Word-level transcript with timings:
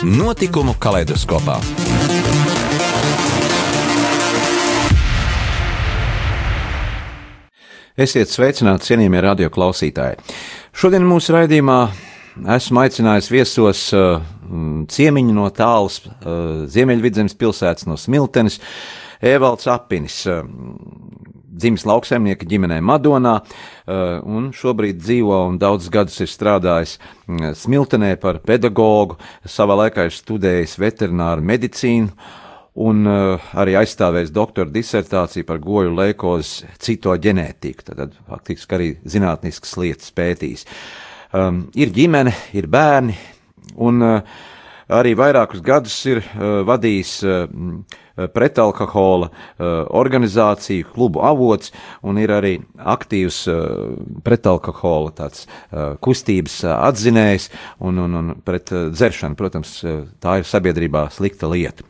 Notikumu 0.00 0.72
kaleidoskopā. 0.80 1.58
Esiet 8.00 8.32
sveicināti, 8.32 8.86
cienījamie 8.88 9.20
radioklausītāji. 9.26 10.16
Šodien 10.72 11.04
mūsu 11.04 11.34
raidījumā 11.36 11.76
esmu 12.56 12.80
aicinājis 12.80 13.28
viesos 13.28 13.82
uh, 13.92 14.24
ciemiņu 14.88 15.36
no 15.36 15.50
tālas 15.52 16.00
uh, 16.06 16.64
Ziemeļvidzemes 16.64 17.36
pilsētas, 17.36 17.84
no 17.84 18.00
Smiltenes, 18.00 18.56
Evalds 19.20 19.68
Apinis. 19.68 20.22
Uh, 20.24 20.48
dzimis 21.60 21.86
lauksaimnieka 21.88 22.48
ģimenē 22.48 22.80
Madonā, 22.84 23.36
uh, 23.40 24.18
un 24.24 24.50
šobrīd 24.56 25.00
dzīvo 25.02 25.44
un 25.50 25.60
daudzus 25.60 25.92
gadus 25.92 26.18
ir 26.24 26.30
strādājis 26.32 26.96
uh, 26.96 27.50
Smiltenē 27.56 28.14
par 28.22 28.40
pedagogu. 28.46 29.18
Savā 29.44 29.76
laikā 29.84 30.08
ir 30.08 30.16
studējis 30.16 30.78
veterināru 30.80 31.44
medicīnu 31.52 32.38
un 32.80 33.02
uh, 33.08 33.50
arī 33.58 33.76
aizstāvējis 33.80 34.32
doktora 34.34 34.70
disertāciju 34.72 35.48
par 35.48 35.60
goju 35.62 35.92
leikozi 35.96 36.70
citoģenētiku, 36.80 37.86
tad 37.90 38.14
faktiski 38.30 38.76
arī 38.78 38.90
zinātniskas 39.04 39.76
lietas 39.80 40.14
pētījis. 40.16 40.66
Um, 41.36 41.66
ir 41.78 41.92
ģimene, 41.94 42.32
ir 42.58 42.66
bērni, 42.70 43.14
un 43.78 44.02
uh, 44.02 44.38
arī 44.90 45.14
vairākus 45.18 45.62
gadus 45.62 45.98
ir 46.10 46.22
uh, 46.22 46.62
vadījis 46.66 47.12
uh, 47.26 47.44
pretalkohola 48.34 49.30
uh, 49.30 49.66
organizāciju, 49.96 50.90
klubu 50.94 51.22
avots, 51.24 51.72
un 52.02 52.20
ir 52.20 52.32
arī 52.34 52.54
aktīvs 52.76 53.42
uh, 53.50 53.58
pretalkohola 54.26 55.14
tāds 55.16 55.46
kustības 56.04 56.60
atzinējs, 56.70 57.48
un, 57.86 57.98
un, 58.04 58.16
un 58.20 58.32
pret 58.44 58.72
dzeršanu, 58.92 59.38
protams, 59.38 59.78
tā 60.22 60.40
ir 60.40 60.48
sabiedrībā 60.48 61.06
slikta 61.14 61.50
lieta. 61.50 61.86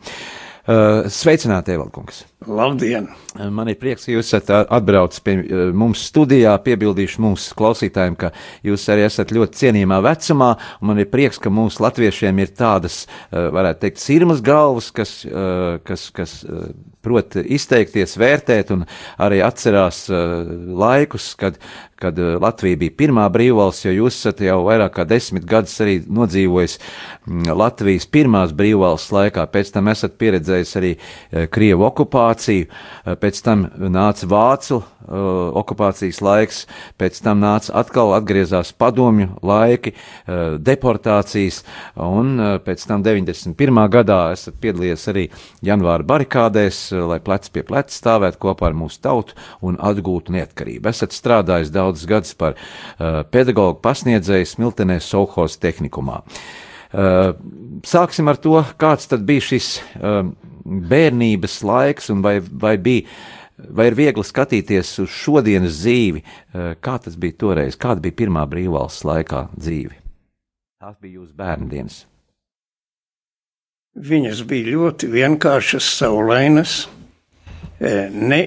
Sveicināti, 1.11 1.75
Evalkungs! 1.75 2.25
Labdien! 2.49 3.05
Man 3.53 3.69
ir 3.69 3.77
prieks, 3.77 4.07
ka 4.09 4.15
jūs 4.15 4.31
esat 4.31 4.49
atbraucis 4.73 5.21
pie 5.21 5.35
mums 5.77 6.01
studijā. 6.09 6.55
Piebildīšu 6.65 7.21
mūsu 7.21 7.53
klausītājiem, 7.59 8.17
ka 8.17 8.31
jūs 8.65 8.87
arī 8.89 9.05
esat 9.05 9.35
ļoti 9.37 9.61
cienījamā 9.61 9.99
vecumā. 10.07 10.55
Man 10.81 11.03
ir 11.03 11.11
prieks, 11.13 11.37
ka 11.37 11.53
mūsu 11.53 11.85
latviešiem 11.85 12.41
ir 12.41 12.55
tādas, 12.57 13.03
varētu 13.31 13.85
teikt, 13.85 14.01
sirmas 14.01 14.41
galvas, 14.41 14.89
kas, 14.97 15.13
kas, 15.85 16.07
kas 16.17 16.39
prot 17.05 17.37
izteikties, 17.45 18.17
vērtēt 18.21 18.73
un 18.73 18.87
arī 19.21 19.43
atcerās 19.45 20.07
laikus, 20.11 21.31
kad, 21.41 21.61
kad 22.01 22.17
Latvija 22.17 22.81
bija 22.81 22.97
pirmā 23.05 23.29
brīvvalsts, 23.33 23.87
jo 23.87 23.95
jūs 23.99 24.17
esat 24.17 24.41
jau 24.45 24.63
vairāk 24.67 24.97
kā 24.97 25.07
desmit 25.09 25.45
gadus 25.49 25.77
arī 25.85 26.01
nodzīvojis 26.09 26.81
Latvijas 27.53 28.09
pirmās 28.11 28.57
brīvvalsts 28.57 29.13
laikā. 29.17 29.47
Pēc 29.53 29.77
tam 29.77 29.93
esat 29.93 30.19
pieredzējis 30.21 30.77
arī 30.81 30.97
Krievu 31.53 31.89
okupāciju 31.89 32.30
okupāciju, 32.31 32.67
eh, 33.05 33.17
pēc 33.17 33.43
tam 33.43 33.67
nāca 33.79 34.27
vācu 34.27 34.81
uh, 34.81 35.51
okupācijas 35.55 36.21
laiks, 36.21 36.67
pēc 36.99 37.23
tam 37.23 37.41
nāca 37.41 37.73
atkal 37.75 38.15
atgriezās 38.15 38.73
padomju 38.73 39.41
laiki, 39.43 39.93
uh, 39.93 40.59
deportācijas, 40.59 41.65
un 41.97 42.39
pēc 42.65 42.87
tam 42.87 43.03
91. 43.03 43.89
gadā 43.91 44.33
esat 44.33 44.55
piedalījies 44.61 45.09
arī 45.09 45.31
janvāra 45.63 46.05
barikādēs, 46.05 46.93
lai 46.93 47.19
plec 47.21 47.49
pie 47.51 47.63
pleca 47.63 47.91
stāvētu 47.91 48.39
kopā 48.39 48.71
ar 48.71 48.75
mūsu 48.75 49.01
tautu 49.01 49.35
un 49.63 49.77
atgūtu 49.77 50.33
neatkarību. 50.33 50.89
Esat 50.89 51.13
strādājis 51.13 51.73
daudzus 51.73 52.07
gadus 52.07 52.35
par 52.35 52.55
pedagogu 53.31 53.81
pasniedzēju 53.83 54.47
Smiltenē 54.47 55.01
Sauhos 55.01 55.59
tehnikumā. 55.59 56.23
Sāksim 57.87 58.29
ar 58.29 58.39
to, 58.43 58.61
kāds 58.79 59.09
tad 59.11 59.23
bija 59.27 59.45
šis 59.53 59.81
bērnības 60.71 61.61
laiks, 61.67 62.11
un 62.15 62.23
vai, 62.25 62.39
vai, 62.41 62.77
bija, 62.79 63.09
vai 63.59 63.89
ir 63.91 63.97
viegli 63.99 64.25
skatīties 64.27 64.93
uz 65.05 65.11
šodienas 65.15 65.81
dzīvi, 65.83 66.23
eh, 66.23 66.71
kā 66.81 66.99
tas 67.03 67.19
bija 67.21 67.39
toreiz, 67.41 67.79
kāda 67.81 68.05
bija 68.07 68.21
pirmā 68.23 68.47
brīvvalsts 68.51 69.07
laikā 69.09 69.49
dzīve? 69.57 69.99
Tās 70.81 70.97
bija 71.03 71.21
jūsu 71.21 71.35
bērndienas. 71.37 72.05
Viņas 74.01 74.45
bija 74.49 74.71
ļoti 74.71 75.11
vienkāršas, 75.11 75.91
saulainas. 75.99 76.87
Eh, 77.81 78.09
ne 78.13 78.41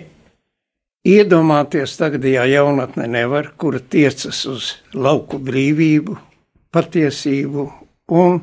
iedomāties 1.04 1.98
tagadējā 2.00 2.46
jaunatne 2.54 3.10
nevar, 3.12 3.52
kura 3.58 3.80
tiecas 3.80 4.46
uz 4.50 4.72
lauku 4.94 5.38
brīvību, 5.44 6.16
patiesību 6.74 7.68
un 8.14 8.40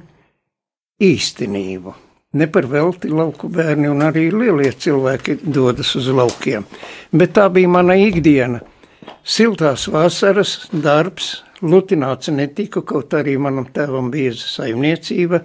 īstenību. 1.01 1.95
Ne 2.33 2.47
par 2.47 2.69
velti 2.71 3.09
lauku 3.11 3.49
bērni 3.51 3.89
un 3.91 4.05
arī 4.07 4.29
lielie 4.31 4.71
cilvēki 4.71 5.41
dodas 5.43 5.97
uz 5.99 6.07
laukiem. 6.15 6.63
Bet 7.11 7.33
tā 7.35 7.49
bija 7.51 7.69
mana 7.69 7.97
ikdiena. 7.99 8.61
Siltās 9.27 9.89
vasaras 9.91 10.69
darbs, 10.71 11.41
lutināts 11.61 12.31
netika, 12.31 12.85
kaut 12.87 13.17
arī 13.19 13.35
manam 13.35 13.67
tēvam 13.75 14.13
bija 14.15 14.37
saimniecība. 14.39 15.41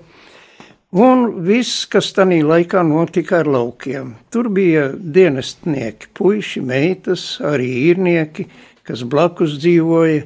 Un 0.95 1.24
viss, 1.47 1.88
kas 1.90 2.12
tajā 2.13 2.44
laikā 2.45 2.84
notika 2.85 3.40
ar 3.41 3.50
laukiem. 3.50 4.13
Tur 4.29 4.51
bija 4.53 4.91
dienestnieki, 4.94 6.12
puiši, 6.13 6.62
meitas, 6.62 7.24
arī 7.41 7.72
īrnieki, 7.90 8.45
kas 8.85 9.01
blakus 9.09 9.57
dzīvoja. 9.57 10.22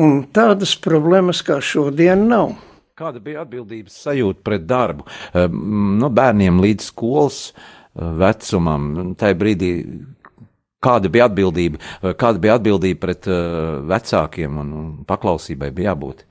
Un 0.00 0.24
tādas 0.32 0.72
problēmas 0.80 1.44
kā 1.44 1.60
šodien 1.60 2.24
nav. 2.32 2.56
Kāda 2.98 3.20
bija 3.22 3.44
atbildības 3.44 3.94
sajūta 4.02 4.42
pret 4.42 4.64
darbu? 4.66 5.04
No 6.00 6.08
bērniem 6.10 6.58
līdz 6.64 6.88
skolas 6.90 7.40
eh, 7.52 8.02
vecumam, 8.18 9.14
tajā 9.18 9.36
brīdī, 9.38 9.70
kāda 10.82 11.10
bija 11.12 11.28
atbildība, 11.30 11.78
kāda 12.18 12.42
bija 12.42 12.58
atbildība 12.58 13.00
pret 13.06 13.30
vecākiem 13.92 14.58
un, 14.62 14.74
paklausībai 15.06 15.70
bija 15.74 15.92
jābūt? 15.92 16.26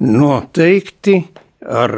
Noteikti 0.00 1.16
ar 1.66 1.94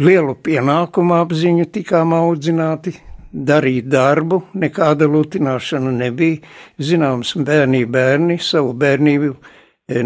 lielu 0.00 0.34
pienākumu 0.44 1.16
apziņu 1.20 1.70
tikām 1.74 2.16
audzināti. 2.16 2.96
Darīt 3.30 3.86
darbu, 3.86 4.40
nekāda 4.58 5.06
lutināšana 5.06 5.92
nebija. 5.94 6.40
Zināms, 6.82 7.36
bērni, 7.38 7.84
bērni 7.86 8.40
savu 8.42 8.72
bērnību 8.74 9.36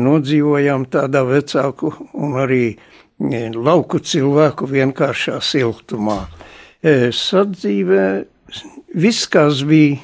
nodzīvojām 0.01 0.87
tādā 0.93 1.25
vecāku 1.29 1.93
un 2.17 2.39
arī 2.41 2.65
e, 2.73 3.45
lauku 3.55 4.01
cilvēku 4.01 4.69
vienkāršā 4.71 5.41
siltumā. 5.45 6.25
E, 6.81 7.11
sadzīvē 7.13 8.07
viss, 8.95 9.29
kas 9.29 9.63
bija. 9.69 10.01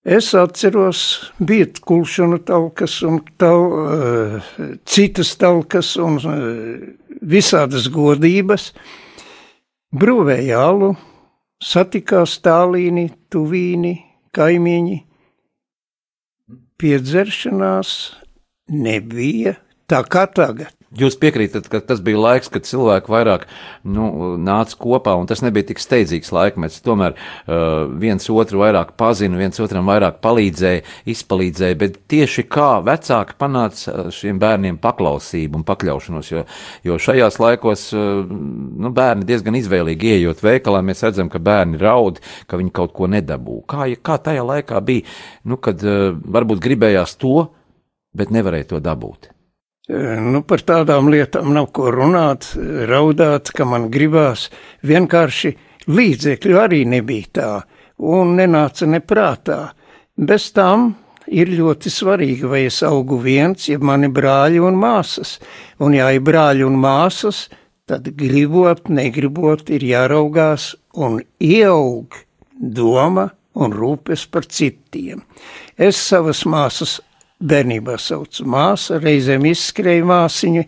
Es 0.00 0.30
atceros, 0.32 1.00
bija 1.44 1.66
kulšana 1.84 2.38
talkas 2.48 2.94
un 3.04 3.18
tal, 3.36 3.66
citas 4.88 5.34
talkas 5.36 5.90
un 6.00 6.16
visādas 7.20 7.90
godības. 7.92 8.70
Brūvēja 9.92 10.62
alu, 10.70 10.94
satikās 11.60 12.38
tālīni, 12.44 13.10
tuvīni, 13.32 13.96
kaimiņi. 14.32 14.98
Piedzeršanās 16.80 17.90
nebija 18.70 19.58
tā 19.90 20.04
kā 20.06 20.26
tagad. 20.30 20.70
Jūs 20.98 21.14
piekrītat, 21.22 21.68
ka 21.70 21.78
tas 21.86 22.00
bija 22.02 22.18
laiks, 22.18 22.48
kad 22.50 22.64
cilvēki 22.66 23.12
vairāk 23.14 23.44
nu, 23.86 24.32
nāca 24.42 24.74
kopā, 24.74 25.12
un 25.14 25.28
tas 25.30 25.38
nebija 25.38 25.68
tik 25.68 25.78
steidzīgs 25.78 26.32
laikmets. 26.34 26.80
Tomēr 26.82 27.14
uh, 27.14 27.84
viens 28.02 28.26
otru 28.34 28.58
vairāk 28.64 28.96
pazina, 28.98 29.38
viens 29.38 29.62
otram 29.62 29.86
vairāk 29.86 30.18
palīdzēja, 30.24 30.80
izpalīdzēja, 31.14 31.78
bet 31.78 32.00
tieši 32.10 32.42
kā 32.50 32.72
vecāki 32.86 33.38
panāca 33.38 33.92
uh, 33.92 34.08
šiem 34.14 34.40
bērniem 34.42 34.80
paklausību 34.82 35.60
un 35.60 35.66
pakļaušanos, 35.68 36.32
jo, 36.32 36.42
jo 36.90 36.98
šajās 37.06 37.38
laikos 37.38 37.86
uh, 37.94 38.26
nu, 38.26 38.90
bērni 38.90 39.30
diezgan 39.30 39.60
izvēlīgi 39.60 40.10
ieejot 40.16 40.42
veikalā, 40.42 40.82
mēs 40.90 41.06
redzam, 41.06 41.30
ka 41.30 41.38
bērni 41.38 41.78
raud, 41.78 42.18
ka 42.50 42.58
viņi 42.58 42.74
kaut 42.74 42.98
ko 42.98 43.06
nedabū. 43.14 43.62
Kā, 43.70 43.86
kā 43.94 44.18
tajā 44.26 44.42
laikā 44.56 44.82
bija, 44.90 45.06
nu, 45.46 45.62
kad 45.62 45.86
uh, 45.86 46.18
varbūt 46.18 46.66
gribējās 46.66 47.14
to, 47.22 47.46
bet 48.16 48.32
nevarēja 48.34 48.72
to 48.74 48.80
dabūt. 48.84 49.30
Nu, 49.90 50.44
par 50.46 50.62
tādām 50.62 51.08
lietām 51.10 51.50
nav 51.54 51.72
ko 51.74 51.90
runāt, 51.90 52.52
raudāt, 52.86 53.50
ka 53.50 53.66
man 53.66 53.88
gribās. 53.90 54.46
Vienkārši 54.86 55.50
līdzekļu 55.90 56.58
arī 56.60 56.84
nebija 56.86 57.30
tā, 57.34 57.50
un 57.98 58.36
nenāca 58.38 58.86
neprātā. 58.86 59.72
Bez 60.14 60.50
tam 60.54 60.92
ir 61.26 61.50
ļoti 61.56 61.90
svarīgi, 61.90 62.46
vai 62.46 62.64
es 62.68 62.82
augu 62.86 63.18
viens, 63.24 63.66
ja 63.70 63.80
mani 63.82 64.10
brāļi 64.12 64.62
un 64.62 64.78
māsas. 64.78 65.38
Un 65.82 65.98
ja 65.98 66.12
ir 66.14 66.22
brāļi 66.26 66.66
un 66.68 66.78
māsas, 66.78 67.48
tad 67.90 68.06
gribot, 68.14 68.86
negribot, 68.92 69.70
ir 69.74 69.86
jāraugās 69.90 70.74
un 70.94 71.18
ieaug 71.42 72.14
doma 72.60 73.30
un 73.58 73.74
rūpes 73.74 74.28
par 74.30 74.46
citiem. 74.46 75.24
Es 75.74 75.98
savas 75.98 76.44
māsas 76.46 77.00
bērnībā 77.40 77.96
saucu 78.00 78.44
māsa, 78.48 79.00
reizēm 79.00 79.46
izskrēju 79.50 80.06
māsiņu, 80.10 80.64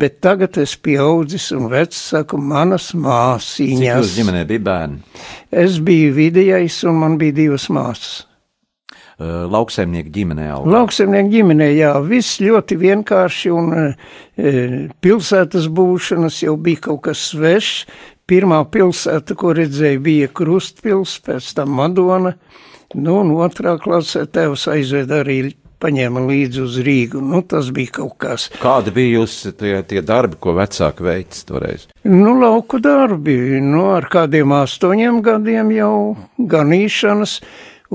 bet 0.00 0.20
tagad 0.24 0.58
es 0.60 0.74
pieaudzis 0.82 1.48
un 1.56 1.68
vecs 1.72 1.98
saku 2.12 2.38
manas 2.42 2.90
māsīņas. 2.94 3.82
Cik 3.82 4.02
jūs 4.02 4.14
ģimenē 4.18 4.46
bija 4.48 4.64
bērni? 4.68 5.02
Es 5.64 5.78
biju 5.82 6.14
vidējais 6.16 6.82
un 6.90 6.98
man 7.02 7.20
bija 7.20 7.38
divas 7.44 7.68
māsas. 7.72 8.24
Uh, 9.16 9.46
lauksaimnieku 9.48 10.10
ģimenē 10.12 10.50
auga. 10.52 10.72
Lauksaimnieku 10.74 11.32
ģimenē, 11.32 11.70
jā, 11.72 11.94
viss 12.04 12.36
ļoti 12.44 12.76
vienkārši 12.76 13.52
un 13.54 13.70
e, 13.80 13.86
pilsētas 15.00 15.70
būšanas 15.72 16.42
jau 16.42 16.58
bija 16.60 16.82
kaut 16.90 17.06
kas 17.06 17.22
svešs. 17.30 17.86
Pirmā 18.28 18.58
pilsēta, 18.68 19.32
ko 19.38 19.54
redzēju, 19.56 20.02
bija 20.04 20.28
Krustpils, 20.34 21.14
pēc 21.24 21.48
tam 21.56 21.72
Madona, 21.78 22.34
nu 22.98 23.20
un 23.22 23.30
otrā 23.38 23.78
klasē 23.80 24.26
tevs 24.28 24.66
aizved 24.68 25.14
arī 25.14 25.38
paņēma 25.86 26.24
līdzi 26.26 26.62
uz 26.64 26.80
Rīgu. 26.86 27.22
Nu, 27.22 27.42
tas 27.46 27.70
bija 27.74 27.94
kaut 28.00 28.16
kas. 28.22 28.48
Kādi 28.58 28.94
bija 28.96 29.20
jūs 29.20 29.38
tie, 29.60 29.78
tie 29.86 30.02
darbi, 30.06 30.38
ko 30.42 30.56
vecāki 30.58 31.06
veids 31.06 31.46
toreiz? 31.48 31.86
Nu, 32.04 32.34
lauku 32.40 32.80
darbi, 32.82 33.36
nu, 33.62 33.86
ar 33.94 34.08
kādiem 34.10 34.54
astoņiem 34.58 35.22
gadiem 35.26 35.72
jau 35.76 35.94
ganīšanas, 36.38 37.38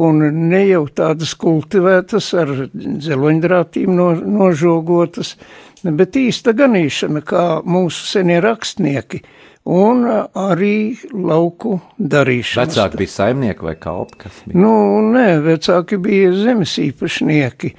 un 0.02 0.24
ne 0.48 0.62
jau 0.70 0.86
tādas 0.96 1.36
kultivētas 1.40 2.32
ar 2.40 2.54
dzeloņdrātīm 2.72 3.92
no, 3.98 4.14
nožogotas, 4.16 5.36
bet 5.84 6.16
īsta 6.20 6.56
ganīšana, 6.56 7.24
kā 7.28 7.46
mūsu 7.68 8.08
senie 8.14 8.40
rakstnieki 8.44 9.24
un 9.72 10.04
arī 10.36 11.00
lauku 11.14 11.78
darīšana. 11.98 12.68
Vecāki 12.68 13.02
bija 13.02 13.14
saimnieki 13.16 13.68
vai 13.68 13.76
kalpi? 13.80 14.32
Nu, 14.52 14.74
nē, 15.14 15.28
vecāki 15.46 16.00
bija 16.02 16.32
zemes 16.36 16.76
īpašnieki, 16.82 17.74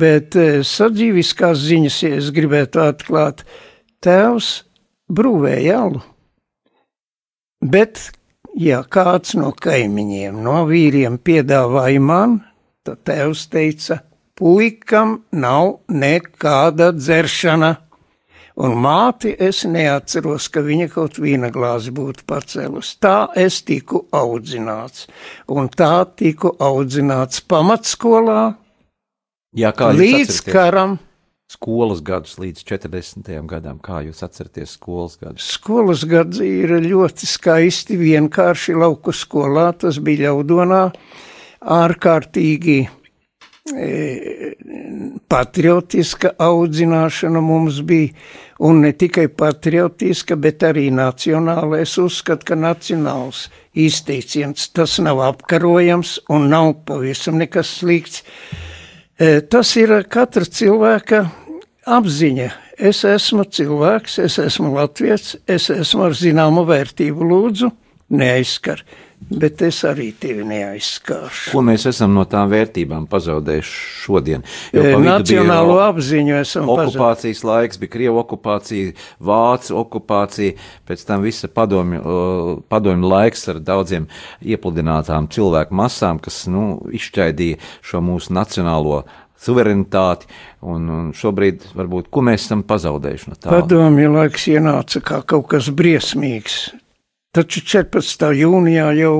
bet 0.00 0.38
sadzīviskās 0.66 1.62
ziņas, 1.68 2.00
ja 2.06 2.14
es 2.18 2.30
gribētu 2.34 2.82
atklāt, 2.82 3.44
tēvs 4.02 4.52
brūvēja 5.10 5.78
alu. 5.84 6.02
Bet, 7.60 8.08
ja 8.56 8.80
kāds 8.88 9.34
no 9.36 9.52
kaimiņiem, 9.52 10.38
no 10.42 10.64
vīriem 10.68 11.18
piedāvāja 11.20 12.00
man, 12.00 12.38
tad 12.86 13.02
tēvs 13.06 13.44
teica, 13.52 14.00
puikam 14.40 15.20
nav 15.36 15.82
nekāda 15.92 16.90
dzeršana. 16.96 17.74
Un 18.58 18.74
māti 18.82 19.30
es 19.38 19.62
neatceros, 19.64 20.48
ka 20.52 20.62
viņa 20.66 20.88
kaut 20.92 21.20
vīna 21.22 21.52
glāzi 21.54 21.92
būtu 21.94 22.26
pacēlus. 22.28 22.96
Tā 23.00 23.30
es 23.38 23.60
tiku 23.62 24.04
audzināts. 24.10 25.06
Un 25.48 25.70
tā 25.70 26.02
tiku 26.18 26.56
audzināts 26.58 27.44
pamatskolā 27.46 28.56
Jā, 29.56 29.70
līdz 29.70 30.26
atceraties? 30.26 30.42
karam. 30.50 30.98
Skolas 31.50 31.98
gadus 32.06 32.36
līdz 32.38 32.62
40. 32.62 33.30
gadam, 33.50 33.80
kā 33.82 34.04
jūs 34.06 34.20
atceraties 34.22 34.76
skolas 34.76 35.16
gadus? 35.18 35.48
Skolas 35.56 36.04
gadi 36.06 36.46
ir 36.60 36.76
ļoti 36.84 37.26
skaisti, 37.26 37.98
vienkārši 37.98 38.76
lauku 38.78 39.10
skolā, 39.10 39.72
tas 39.74 39.98
bija 39.98 40.28
ļaudonā, 40.28 40.84
ārkārtīgi 41.66 42.78
patriotiska 45.30 46.34
audzināšana 46.38 47.40
mums 47.44 47.80
bija, 47.86 48.12
un 48.60 48.82
ne 48.84 48.92
tikai 48.92 49.28
patriotiska, 49.32 50.36
bet 50.36 50.64
arī 50.66 50.90
nacionāla. 50.92 51.80
Es 51.80 51.96
uzskatu, 51.98 52.50
ka 52.50 52.58
nacionāls 52.58 53.46
izteiciens 53.74 54.68
tas 54.74 54.98
nav 55.00 55.22
apkarojams 55.24 56.18
un 56.28 56.50
nav 56.52 56.74
pavisam 56.88 57.38
nekas 57.40 57.78
slikts. 57.80 58.24
E, 59.20 59.40
Tas 59.40 59.76
ir 59.76 59.92
katra 60.08 60.44
cilvēka 60.44 61.24
apziņa. 61.86 62.50
Es 62.80 63.02
esmu 63.04 63.44
cilvēks, 63.44 64.16
es 64.24 64.38
esmu 64.40 64.72
latviečs, 64.72 65.34
es 65.48 65.68
esmu 65.72 66.06
ar 66.06 66.14
zināmu 66.16 66.64
vērtību, 66.68 67.26
lūdzu, 67.28 67.68
neaizskar, 68.16 68.80
bet 69.28 69.62
es 69.62 69.80
arī 69.86 70.10
tevi 70.18 70.44
neaizskāršu. 70.48 71.52
Ko 71.52 71.62
mēs 71.64 71.84
esam 71.90 72.14
no 72.16 72.24
tām 72.28 72.50
vērtībām 72.50 73.06
pazaudējuši 73.10 73.76
šodien? 74.00 74.44
Bija 74.72 74.98
Nacionālo 75.04 75.76
vēl 75.76 75.82
apziņu 75.86 76.36
esam 76.40 76.66
pazaudējuši. 76.70 76.96
Okupācijas 76.96 77.44
laiks 77.46 77.80
bija 77.82 77.94
Krievijas 77.94 78.24
okupācija, 78.24 78.96
Vācu 79.30 79.78
okupācija, 79.80 80.58
pēc 80.88 81.06
tam 81.08 81.24
visa 81.26 81.50
padomju, 81.52 82.02
padomju 82.72 83.14
laiks 83.14 83.48
ar 83.52 83.62
daudziem 83.62 84.08
iepludinātām 84.40 85.30
cilvēku 85.32 85.76
masām, 85.76 86.20
kas 86.22 86.44
nu, 86.50 86.80
izšķaidīja 86.96 87.60
šo 87.86 88.02
mūsu 88.04 88.34
nacionālo 88.34 89.04
suverenitāti. 89.40 90.28
Un, 90.68 90.88
un 90.92 91.08
šobrīd, 91.16 91.70
varbūt, 91.76 92.10
ko 92.12 92.24
mēs 92.26 92.44
esam 92.48 92.64
pazaudējuši 92.68 93.30
no 93.30 93.38
tā? 93.38 93.52
Padomju 93.54 94.12
laiks 94.16 94.50
ienāca 94.52 95.00
kā 95.04 95.22
kaut 95.28 95.48
kas 95.54 95.70
briesmīgs. 95.72 96.66
Taču 97.30 97.62
14. 97.62 98.24
jūnijā 98.34 98.88
jau 98.98 99.14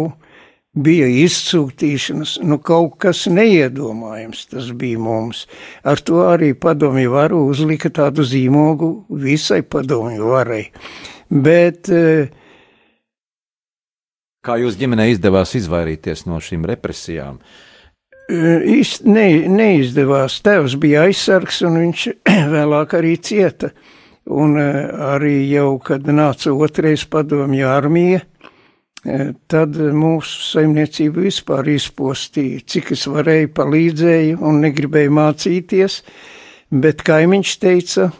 bija 0.74 1.06
izsūtīšanas, 1.24 2.36
nu 2.46 2.58
kaut 2.62 2.96
kas 3.02 3.24
neiedomājams 3.30 4.44
tas 4.50 4.70
bija 4.74 4.98
mums. 5.02 5.44
Ar 5.86 6.02
to 6.02 6.24
arī 6.26 6.52
padomju 6.54 7.14
varu 7.14 7.44
uzlika 7.50 7.90
tādu 7.90 8.26
zīmogu 8.26 8.90
visai 9.10 9.62
padomju 9.62 10.30
varai. 10.30 10.64
Bet 11.30 11.90
eh, 11.94 12.30
Kā 14.40 14.56
jūs 14.56 14.78
ģimenē 14.80 15.10
izdevās 15.12 15.52
izvairīties 15.58 16.24
no 16.24 16.38
šīm 16.40 16.62
represijām? 16.70 17.42
īsti 18.30 19.10
ne, 19.10 19.26
neizdevās. 19.50 20.38
Tēvs 20.44 20.76
bija 20.80 21.04
aizsargs 21.08 21.60
un 21.66 21.78
viņš 21.84 22.06
vēlāk 22.54 22.94
arī 22.98 23.16
cieta. 23.18 23.72
Un 24.28 24.58
eh, 24.60 24.90
arī 25.14 25.48
jau, 25.48 25.78
kad 25.82 26.04
nāca 26.06 26.52
otrais 26.52 27.06
padomju 27.08 27.68
armija, 27.68 28.20
eh, 29.04 29.32
tad 29.48 29.76
mūsu 29.76 30.44
saimniecību 30.52 31.24
vispār 31.26 31.72
izpostīja, 31.72 32.64
cik 32.66 32.92
es 32.96 33.06
varēju, 33.08 33.52
palīdzēju 33.56 34.42
un 34.44 34.60
negribēju 34.66 35.14
mācīties, 35.16 36.02
bet 36.70 37.02
kaimiņš 37.06 37.56
teica, 37.64 38.10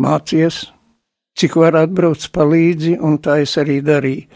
mācies, 0.00 0.66
cik 1.40 1.56
var 1.56 1.80
atbrauc 1.80 2.28
palīdzi, 2.34 2.98
un 3.00 3.18
tā 3.18 3.40
es 3.42 3.56
arī 3.60 3.80
darīju. 3.84 4.28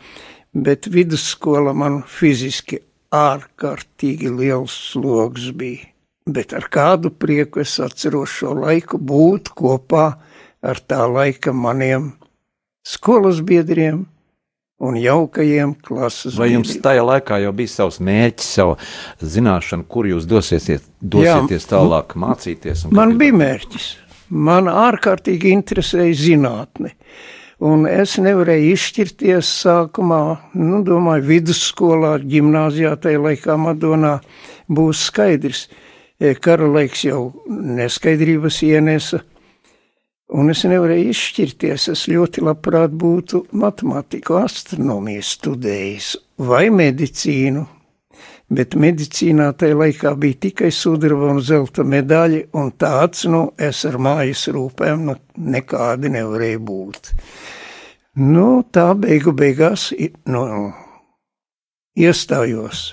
Bet 0.55 0.87
vidusskola 0.87 1.73
man 1.75 2.03
fiziski 2.07 2.79
ārkārtīgi 3.15 4.31
liels 4.31 4.75
sloks 4.93 5.51
bija. 5.59 5.94
Bet 6.25 6.55
ar 6.57 6.65
kādu 6.73 7.11
prieku 7.13 7.61
es 7.61 7.75
atceros 7.85 8.33
šo 8.33 8.55
laiku 8.57 8.97
būt 8.97 9.51
kopā 9.53 10.07
ar 10.65 10.81
tā 10.89 11.03
laika 11.05 11.53
maniem 11.53 12.15
skolas 12.81 13.43
biedriem 13.45 14.07
un 14.81 14.97
jaukajiem 14.97 15.75
klases 15.85 16.39
Vai 16.41 16.49
jums 16.55 16.71
biedriem. 16.71 16.85
tajā 16.89 17.05
laikā 17.11 17.43
jau 17.45 17.53
bija 17.61 17.75
savs 17.75 18.01
mērķis, 18.01 18.49
sava 18.57 18.79
zināšana, 19.21 19.85
kur 19.85 20.09
jūs 20.09 20.25
dosieties, 20.25 20.89
dosieties 20.97 21.69
tālāk 21.69 22.17
mācīties? 22.17 22.87
Man 22.89 23.19
bija 23.21 23.37
mērķis. 23.45 23.93
Man 24.33 24.73
ārkārtīgi 24.73 25.53
interesēja 25.53 26.17
zinātne. 26.25 26.97
Un 27.61 27.85
es 27.85 28.17
nevarēju 28.17 28.73
izšķirties 28.73 29.55
sākumā, 29.61 30.25
nu, 30.57 30.81
domāju, 30.89 31.29
vidusskolā, 31.29 32.17
gimnāzijā, 32.25 32.97
tajā 32.97 33.21
laikā 33.29 33.61
Madonā 33.61 34.23
būs 34.73 35.11
skaidrs. 35.13 35.69
E, 35.69 35.85
Kara 36.19 36.67
laiks 36.71 37.05
jau 37.09 37.33
neskaidrības 37.51 38.61
ienesa, 38.63 39.19
un 40.39 40.53
es 40.53 40.63
nevarēju 40.69 41.11
izšķirties. 41.11 41.89
Es 41.91 42.05
ļoti 42.11 42.45
labprāt 42.47 42.95
būtu 42.95 43.45
matemātiku, 43.59 44.39
astronomiju 44.39 45.25
studējis 45.27 46.13
vai 46.39 46.69
medicīnu, 46.71 47.65
bet 48.55 48.79
medicīnā 48.79 49.51
tajā 49.59 49.81
laikā 49.81 50.15
bija 50.21 50.41
tikai 50.47 50.71
sudraba 50.71 51.33
un 51.35 51.43
zelta 51.43 51.83
medaļa, 51.83 52.47
un 52.55 52.71
tāds, 52.79 53.27
nu, 53.27 53.49
es 53.59 53.83
ar 53.89 53.99
mājas 53.99 54.47
rūpēm 54.55 55.07
nu, 55.11 55.19
nekādi 55.35 56.15
nevarēju 56.15 56.65
būt. 56.71 57.15
Nu, 58.23 58.63
tā 58.71 58.93
beigu 58.95 59.35
beigās 59.35 59.91
nu, 60.31 60.45
iestājos 61.99 62.93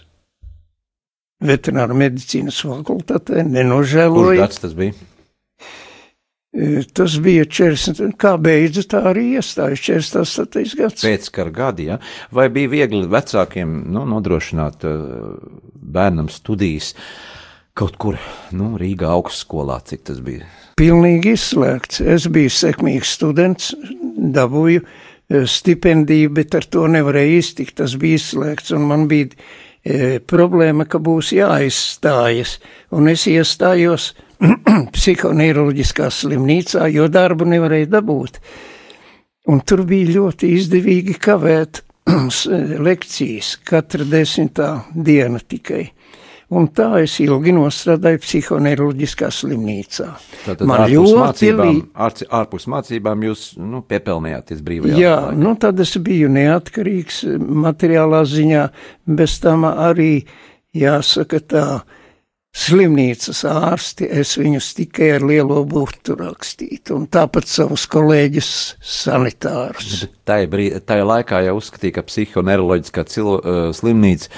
veterināra 1.41 1.97
medicīnas 1.97 2.59
fakultātē, 2.65 3.41
Kurš 3.41 3.53
nenožēloju. 3.55 4.37
gads 4.41 4.61
tas 4.63 4.75
bija? 4.77 4.93
E, 6.51 6.83
Tas 6.93 7.15
bija 7.23 7.45
40, 7.47 8.15
kā 8.19 8.33
beidza, 8.41 8.83
tā 8.83 8.99
arī 9.13 9.37
iestājas 9.39 9.79
48. 9.87 10.75
gads. 10.75 11.05
Pēckara 11.05 11.53
gadi, 11.55 11.85
ja? 11.87 11.99
vai 12.31 12.49
bija 12.51 12.71
viegli 12.73 13.05
vecākiem 13.07 13.85
nu, 13.91 14.03
nodrošināt 14.09 14.83
uh, 14.83 15.37
bērnam 15.75 16.27
studijas 16.29 16.91
kaut 17.73 17.95
kur 17.95 18.17
nu, 18.51 18.73
Rīgā 18.79 19.07
augstskolā, 19.15 19.79
cik 19.87 20.03
tas 20.09 20.19
bija? 20.19 20.49
Pilnīgi 20.79 21.37
izslēgts. 21.37 22.01
Es 22.03 22.27
biju 22.31 22.51
sekmīgs 22.51 23.15
students, 23.15 23.71
dabūju 24.35 24.81
e, 24.83 25.43
stipendiju, 25.47 26.33
bet 26.35 26.55
ar 26.59 26.67
to 26.67 26.87
nevarēju 26.91 27.39
iztikt. 27.39 27.77
Tas 27.79 27.95
bija 28.01 28.19
izslēgts, 28.19 28.73
un 28.75 28.87
man 28.91 29.07
bija 29.11 29.31
problēma, 30.27 30.85
ka 30.85 30.99
būs 31.01 31.31
jāizstājas. 31.33 32.59
Un 32.93 33.09
es 33.09 33.25
iestājos 33.27 34.11
psihoneiroloģiskā 34.95 36.09
slimnīcā, 36.13 36.87
jo 36.93 37.07
darbu 37.09 37.47
nevarēja 37.49 37.89
dabūt. 37.97 38.41
Un 39.49 39.63
tur 39.65 39.85
bija 39.89 40.19
ļoti 40.19 40.51
izdevīgi 40.57 41.17
kavēt 41.21 41.81
lekcijas, 42.87 43.55
katra 43.65 44.05
desmitā 44.05 44.71
diena 44.93 45.41
tikai. 45.41 45.87
Un 46.51 46.67
tā 46.75 46.89
es 46.99 47.13
ilgi 47.23 47.53
nostrādāju 47.55 48.19
psihoneiroloģiskā 48.25 49.29
slimnīcā. 49.31 50.07
Tātad 50.43 50.67
Man 50.67 50.83
ārpus 50.83 51.13
mācībām, 51.15 51.77
ārci, 52.07 52.27
ārpus 52.27 52.67
mācībām 52.71 53.23
jūs 53.29 53.45
nu, 53.61 53.79
piepelnījāties 53.87 54.59
brīvajā. 54.65 54.97
Jā, 54.99 55.15
laikā. 55.29 55.39
nu 55.39 55.55
tad 55.63 55.79
es 55.79 55.95
biju 56.03 56.27
neatkarīgs 56.35 57.23
materiālā 57.39 58.25
ziņā, 58.27 58.67
bez 59.21 59.37
tam 59.43 59.63
arī 59.71 60.11
jāsaka 60.75 61.39
tā, 61.39 61.65
uh, 61.79 62.00
slimnīcas 62.51 63.43
ārsti, 63.47 64.07
es 64.21 64.33
viņus 64.39 64.71
tikai 64.77 65.07
ar 65.15 65.25
lielo 65.25 65.61
burtu 65.67 66.17
rakstītu, 66.19 66.97
un 66.97 67.07
tāpat 67.11 67.47
savus 67.47 67.85
kolēģus 67.91 68.51
sanitārus. 68.83 70.05
Tajā, 70.27 70.49
brīd, 70.51 70.77
tajā 70.87 71.07
laikā 71.07 71.41
jau 71.47 71.55
uzskatīja, 71.61 71.97
ka 71.99 72.05
psihoneiroloģiskā 72.09 73.05
cil, 73.11 73.31
uh, 73.37 73.61
slimnīca 73.75 74.29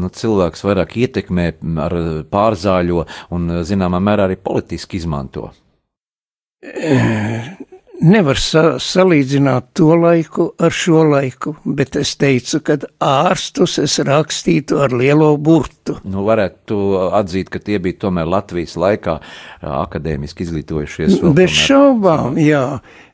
nu, 0.00 0.12
cilvēks 0.12 0.64
vairāk 0.68 0.96
ietekmē 1.00 1.48
ar 1.86 1.98
pārzāļo 2.32 3.06
un, 3.32 3.50
zināmā 3.68 4.02
mērā, 4.04 4.28
arī 4.28 4.38
politiski 4.40 5.00
izmanto. 5.00 5.50
Nevar 8.00 8.38
sa 8.40 8.62
salīdzināt 8.82 9.72
to 9.78 9.92
laiku 9.98 10.48
ar 10.62 10.74
šo 10.74 11.02
laiku, 11.10 11.54
bet 11.64 11.96
es 12.00 12.14
teicu, 12.20 12.62
ka 12.64 12.78
ārstus 13.04 13.78
es 13.82 13.98
rakstītu 14.06 14.80
ar 14.84 14.94
lielo 14.96 15.32
burtu. 15.36 15.98
Nu, 16.08 16.24
varētu 16.26 16.78
atzīt, 17.18 17.50
ka 17.52 17.62
tie 17.62 17.78
bija 17.82 18.06
tomēr 18.06 18.30
Latvijas 18.30 18.76
laikā 18.80 19.18
akadēmiski 19.62 20.46
izglītojušies. 20.46 21.20
Bez 21.36 21.58
šaubām, 21.66 22.38
jā. 22.42 22.64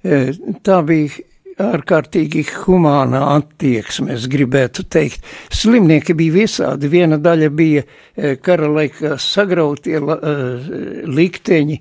E, 0.02 0.22
tā 0.64 0.80
bija 0.86 1.24
ārkārtīgi 1.58 2.44
humāna 2.64 3.20
attieksme, 3.34 4.12
es 4.14 4.26
gribētu 4.30 4.84
teikt. 4.90 5.24
Slimnieki 5.54 6.14
bija 6.18 6.34
visādi. 6.36 6.90
Viena 6.90 7.18
daļa 7.22 7.48
bija 7.54 7.82
e, 7.82 8.36
kara 8.42 8.68
laikā 8.70 9.16
sagrautie 9.22 9.96
e, 9.98 10.34
likteņi, 11.08 11.78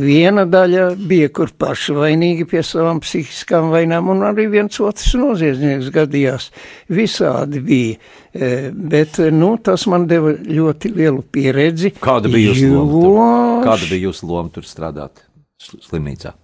viena 0.00 0.46
daļa 0.48 0.86
bija, 1.08 1.32
kur 1.36 1.52
paši 1.58 1.96
vainīgi 1.96 2.46
pie 2.48 2.62
savām 2.66 3.02
psihiskām 3.04 3.70
vainām, 3.74 4.10
un 4.12 4.24
arī 4.30 4.48
viens 4.52 4.80
otrs 4.80 5.12
noziedznieks 5.20 5.92
gadījās. 5.94 6.50
Visādi 6.92 7.62
bija. 7.64 8.00
E, 8.36 8.70
bet, 8.72 9.20
nu, 9.32 9.54
tas 9.64 9.86
man 9.88 10.08
deva 10.08 10.34
ļoti 10.36 10.92
lielu 10.96 11.22
pieredzi. 11.32 11.94
Kāda 12.00 12.32
bija 12.32 12.52
jūsu 12.52 12.72
loma? 12.80 13.30
Kāda 13.64 13.88
bija 13.88 14.10
jūsu 14.10 14.28
loma 14.28 14.52
tur 14.52 14.68
strādāt 14.68 15.24
slimnīcā? 15.60 16.36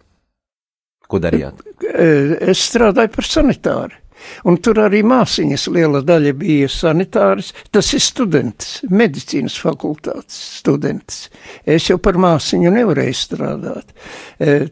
Ko 1.13 1.21
darījāt? 1.21 1.61
Es 1.93 2.63
strādāju 2.71 3.13
par 3.13 3.29
sanitāru. 3.29 3.99
Un 4.47 4.57
tur 4.63 4.79
arī 4.85 5.03
māsīņas 5.07 5.67
liela 5.75 6.01
daļa 6.07 6.33
bija 6.39 6.69
sanitāris. 6.71 7.51
Tas 7.75 7.91
ir 7.97 8.03
students, 8.05 8.79
medicīnas 8.89 9.57
fakultātes 9.61 10.39
students. 10.61 11.27
Es 11.67 11.89
jau 11.91 11.99
par 12.03 12.21
māsīņu 12.23 12.73
nevarēju 12.77 13.19
strādāt. 13.19 13.93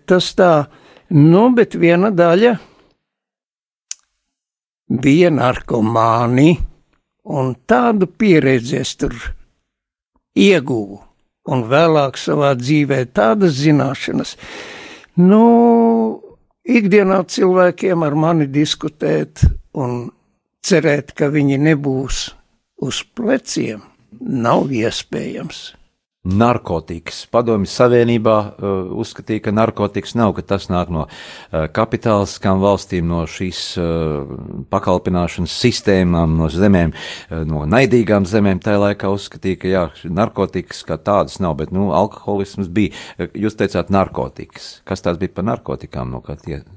Tas 0.07 0.33
tā, 0.39 0.53
nu, 1.19 1.45
bet 1.57 1.75
viena 1.75 2.13
daļa 2.15 2.55
bija 4.91 5.31
narkomāni, 5.35 6.57
un 7.31 7.55
tādu 7.69 8.09
pieredzi 8.11 8.81
es 8.81 8.97
tur 8.99 9.15
ieguvu, 10.35 10.99
un 11.51 11.63
vēlāk 11.71 12.19
savā 12.19 12.55
dzīvē 12.59 13.05
tādas 13.15 13.59
zināšanas. 13.61 14.37
Nu, 15.21 15.45
ikdienā 16.65 17.23
cilvēkiem 17.31 18.05
ar 18.07 18.17
mani 18.19 18.49
diskutēt 18.51 19.45
un 19.73 20.11
cerēt, 20.67 21.15
ka 21.17 21.31
viņi 21.33 21.59
nebūs 21.61 22.23
uz 22.85 23.03
pleciem, 23.17 23.83
nav 24.21 24.73
iespējams. 24.73 25.71
Narkotikas. 26.21 27.23
Padomju 27.33 27.65
Savienībā 27.73 28.35
uh, 28.37 28.91
uzskatīja, 29.01 29.41
ka 29.47 29.55
narkotikas 29.57 30.13
nav, 30.21 30.35
ka 30.37 30.43
tas 30.45 30.67
nāk 30.69 30.91
no 30.93 31.07
uh, 31.07 31.65
kapitāliskām 31.73 32.61
valstīm, 32.61 33.07
no 33.09 33.23
šīs 33.25 33.61
uh, 33.81 34.35
pakalpināšanas 34.69 35.55
sistēmām, 35.63 36.37
no 36.37 36.51
zemēm, 36.53 36.93
uh, 36.93 37.41
no 37.49 37.65
naidīgām 37.65 38.29
zemēm. 38.29 38.61
Tajā 38.61 38.83
laikā 38.85 39.15
uzskatīja, 39.17 39.63
ka 39.63 39.73
jā, 39.73 39.87
narkotikas 40.13 40.85
kā 40.85 41.01
tādas 41.01 41.41
nav, 41.41 41.57
bet, 41.63 41.73
nu, 41.73 41.89
alkoholisms 41.97 42.69
bija. 42.69 42.93
Jūs 43.33 43.57
teicāt 43.57 43.89
narkotikas. 43.89 44.75
Kas 44.85 45.01
tās 45.01 45.17
bija 45.17 45.33
par 45.41 45.49
narkotikām? 45.55 46.13
No? 46.13 46.21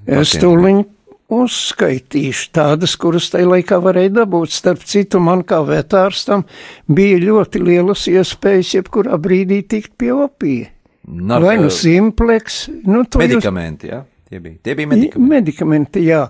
Es 0.07 0.37
tūliņ 0.39 0.85
uzskaitīšu 1.33 2.51
tādas, 2.55 2.95
kuras 2.99 3.29
tajā 3.33 3.49
laikā 3.49 3.79
varēja 3.83 4.13
dabūt. 4.21 4.53
Starp 4.53 4.85
citu, 4.87 5.21
man 5.23 5.43
kā 5.47 5.61
vetārstam 5.67 6.45
bija 6.87 7.19
ļoti 7.23 7.61
lielas 7.63 8.05
iespējas 8.11 8.75
jebkurā 8.77 9.19
brīdī 9.21 9.61
tikt 9.69 9.95
pie 9.99 10.13
opija. 10.15 10.71
Narko... 11.03 11.45
Vai 11.45 11.57
nu 11.59 11.69
simpleks, 11.73 12.67
nu 12.87 13.03
to 13.03 13.19
medikamenti, 13.19 13.89
jūs... 13.89 13.91
jā, 13.91 14.29
tie 14.29 14.39
bija, 14.39 14.59
tie 14.63 14.75
bija 14.79 14.91
medikamenti. 14.93 15.31
Medikamenti, 15.33 16.03
jā. 16.07 16.21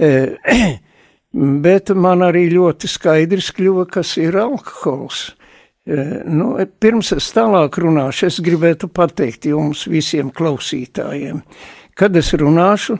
E, 0.00 0.12
bet 1.66 1.92
man 1.92 2.24
arī 2.24 2.46
ļoti 2.54 2.88
skaidrs 2.88 3.50
kļuva, 3.58 3.84
kas 3.92 4.14
ir 4.22 4.38
alkohols. 4.40 5.26
E, 5.84 6.00
nu, 6.24 6.54
pirms 6.80 7.12
es 7.18 7.28
tālāk 7.36 7.76
runāšu, 7.84 8.30
es 8.30 8.40
gribētu 8.44 8.88
pateikt 8.92 9.50
jums 9.50 9.84
visiem 9.92 10.32
klausītājiem, 10.32 11.44
kad 11.98 12.16
es 12.16 12.32
runāšu, 12.36 12.96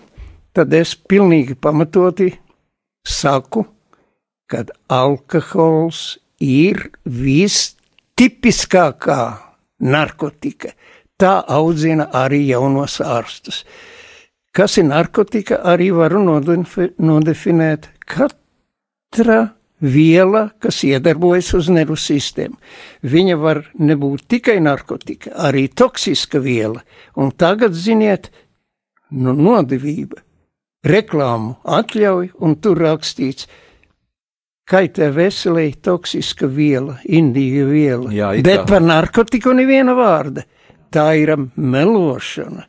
tad 0.53 0.75
es 0.75 0.97
pilnīgi 0.97 1.55
pamatoti 1.55 2.39
saku, 3.07 3.65
ka 4.49 4.65
alkohols 4.89 6.19
ir 6.41 6.91
vistipiskākā 7.05 9.39
narkotika. 9.85 10.73
Tā 11.19 11.43
audzina 11.51 12.07
arī 12.15 12.47
jaunos 12.47 13.01
ārstus. 13.03 13.65
Kas 14.55 14.79
ir 14.79 14.85
narkotika, 14.89 15.59
arī 15.67 15.91
varu 15.95 16.23
nodefinēt 16.25 17.89
katra 18.09 19.49
viela, 19.79 20.51
kas 20.63 20.85
iedarbojas 20.87 21.55
uz 21.59 21.69
nervu 21.71 21.97
sistēmu. 21.99 22.57
Viņa 23.03 23.37
var 23.39 23.65
nebūt 23.79 24.27
tikai 24.31 24.61
narkotika, 24.63 25.31
arī 25.49 25.69
toksiska 25.69 26.39
viela. 26.43 26.83
Un 27.19 27.31
tagad, 27.31 27.75
ziniet, 27.75 28.31
nu, 29.11 29.35
nodevība 29.35 30.23
reklāmu 30.87 31.57
atļauj, 31.65 32.31
un 32.45 32.57
tur 32.63 32.79
rakstīts, 32.83 33.49
kaitē 34.69 35.11
veselī 35.15 35.73
toksiska 35.83 36.49
viela, 36.53 36.99
indīga 37.05 37.67
viela. 37.69 38.13
Jā, 38.13 38.33
Bet 38.45 38.67
par 38.69 38.85
narkotiku 38.85 39.55
neviena 39.57 39.97
vārda. 39.97 40.45
Tā 40.93 41.11
ir 41.21 41.35
melošana. 41.57 42.65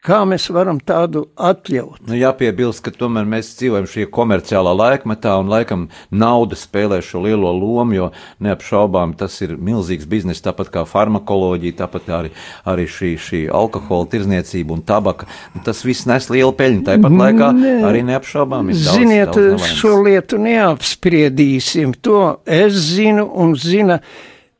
Kā 0.00 0.22
mēs 0.24 0.46
varam 0.48 0.78
tādu 0.80 1.26
atļaut? 1.36 1.98
Nu, 2.08 2.14
jāpiebilst, 2.16 2.80
ka 2.86 2.92
tomēr 2.96 3.26
mēs 3.28 3.50
dzīvojam 3.58 3.84
šajā 3.84 4.08
komerciālā 4.16 4.72
laikmetā, 4.72 5.34
un 5.42 5.50
laikam 5.52 5.82
nauda 6.08 6.56
spēlē 6.56 7.02
šo 7.04 7.20
lielo 7.26 7.50
lomu, 7.52 7.98
jo 7.98 8.06
neapšaubām 8.40 9.12
tas 9.20 9.36
ir 9.44 9.58
milzīgs 9.60 10.08
bizness, 10.08 10.40
tāpat 10.46 10.72
kā 10.72 10.86
farmakoloģija, 10.88 11.76
tāpat 11.82 12.08
arī, 12.16 12.32
arī 12.72 12.88
šī, 12.88 13.10
šī 13.20 13.42
alkohola 13.52 14.08
tirzniecība 14.14 14.72
un 14.78 14.80
tabaka. 14.88 15.28
Tas 15.68 15.84
viss 15.84 16.08
nes 16.08 16.30
lielu 16.32 16.56
peļņu, 16.56 16.80
tāpat 16.88 17.20
laikā 17.20 17.52
Nē. 17.60 17.76
arī 17.90 18.00
neapšaubām 18.08 18.72
ir 18.72 18.80
daudz. 18.80 18.96
Ziniet, 18.96 19.36
daudz 19.36 19.68
šo 19.82 20.00
lietu 20.00 20.40
neapspriedīsim, 20.40 21.92
to 22.00 22.24
es 22.48 22.80
zinu 22.94 23.28
un 23.36 23.52
zina 23.52 24.00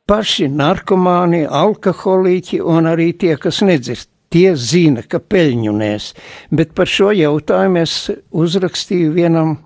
paši 0.05 0.51
narkomāni, 0.53 1.47
alkoholiķi 1.49 2.61
un 2.61 2.93
arī 2.93 3.09
tie, 3.17 3.33
kas 3.41 3.65
nedzird 3.65 4.10
tie 4.31 4.53
zina, 4.55 5.03
ka 5.03 5.19
peļņu 5.19 5.73
nes. 5.77 6.11
Bet 6.51 6.73
par 6.77 6.89
šo 6.89 7.11
jautājumu 7.15 7.81
es 7.83 7.95
uzrakstīju 8.31 9.13
vienam 9.15 9.57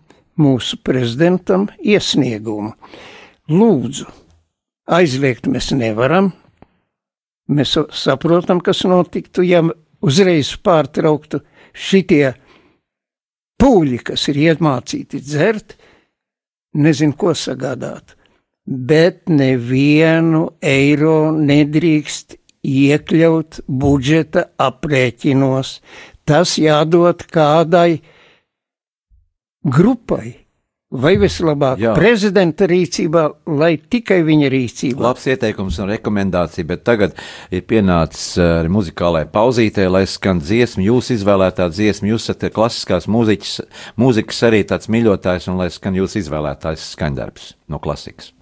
mūsu 0.41 0.79
prezidentam 0.83 1.69
iesniegumu. 1.79 2.73
Lūdzu, 3.51 4.07
aizliegt 4.89 5.47
mēs 5.51 5.71
nevaram. 5.77 6.33
Mēs 7.45 7.75
saprotam, 7.93 8.59
kas 8.61 8.81
notiktu, 8.89 9.43
ja 9.45 9.61
uzreiz 10.01 10.55
pārtrauktu 10.65 11.43
šitie 11.77 12.33
pūļi, 13.61 13.99
kas 14.09 14.25
ir 14.31 14.39
iemācīti 14.47 15.21
dzert, 15.21 15.75
nezinu, 16.75 17.13
ko 17.13 17.35
sagādāt. 17.37 18.15
Bet 18.65 19.29
nevienu 19.29 20.47
eiro 20.65 21.29
nedrīkst 21.37 22.39
iekļaut 22.65 23.61
budžeta 23.67 24.49
aprēķinos. 24.61 25.77
Tas 26.25 26.57
jādod 26.57 27.21
kādai 27.29 28.01
grupai 29.65 30.45
vai 30.95 31.15
vislabāk 31.19 31.81
Jā. 31.81 31.93
prezidenta 31.97 32.67
rīcībā, 32.69 33.23
lai 33.57 33.75
tikai 33.77 34.21
viņa 34.25 34.51
rīcībā. 34.53 35.01
Labs 35.03 35.25
ieteikums 35.31 35.79
un 35.81 35.91
rekomendācija, 35.91 36.67
bet 36.69 36.85
tagad 36.87 37.17
ir 37.53 37.65
pienācis 37.67 38.37
arī 38.41 38.69
uh, 38.69 38.75
muzikālai 38.77 39.25
pauzītē, 39.31 39.87
lai 39.91 40.05
skan 40.09 40.39
dziesma, 40.43 40.85
jūs 40.85 41.11
izvēlētā 41.17 41.67
dziesma, 41.73 42.11
jūs 42.13 42.29
esat 42.29 42.47
klasiskās 42.55 43.09
mūziķis, 43.11 43.57
mūzikas 44.01 44.45
arī 44.49 44.63
tāds 44.69 44.91
mīļotājs 44.93 45.49
un 45.51 45.59
lai 45.61 45.71
skan 45.73 45.99
jūs 45.99 46.19
izvēlētājs 46.21 46.93
skaņdarbs 46.95 47.53
no 47.73 47.81
klasikas. 47.83 48.34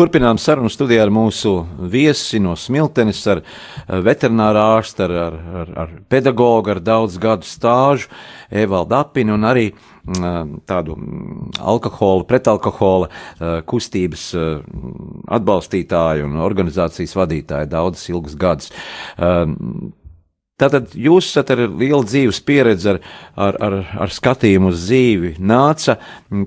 Turpinām 0.00 0.38
sarunu 0.40 0.70
studijā 0.72 1.02
ar 1.04 1.10
mūsu 1.12 1.50
viesi 1.92 2.38
no 2.40 2.54
Smiltenes, 2.56 3.18
ar 3.28 3.42
veterinārā 4.06 4.62
ārstu, 4.78 5.04
ar, 5.04 5.12
ar, 5.12 5.34
ar, 5.60 5.72
ar 5.82 5.92
pedagogu, 6.08 6.70
ar 6.72 6.80
daudz 6.80 7.18
gadu 7.20 7.44
stāžu, 7.44 8.08
Evaldu 8.48 8.96
Apinu 8.96 9.36
un 9.36 9.44
arī 9.44 9.66
mm, 9.74 10.62
tādu 10.64 10.96
mm, 10.96 11.60
alkohola, 11.60 12.24
pretalkohola 12.32 13.10
kustības 13.68 14.24
atbalstītāju 15.36 16.30
un 16.30 16.40
organizācijas 16.48 17.12
vadītāju 17.20 17.68
daudzus 17.76 18.08
ilgus 18.14 18.40
gadus. 18.40 18.72
Tātad 20.60 20.92
jūs 20.92 21.30
esat 21.30 21.54
ar 21.54 21.62
lielu 21.68 22.02
dzīves 22.04 22.40
pieredzi, 22.44 22.90
ar, 22.92 22.98
ar, 23.40 23.56
ar, 23.64 23.76
ar 24.04 24.12
skatījumu 24.12 24.74
uz 24.74 24.82
dzīvi. 24.84 25.32
Nāca 25.40 25.96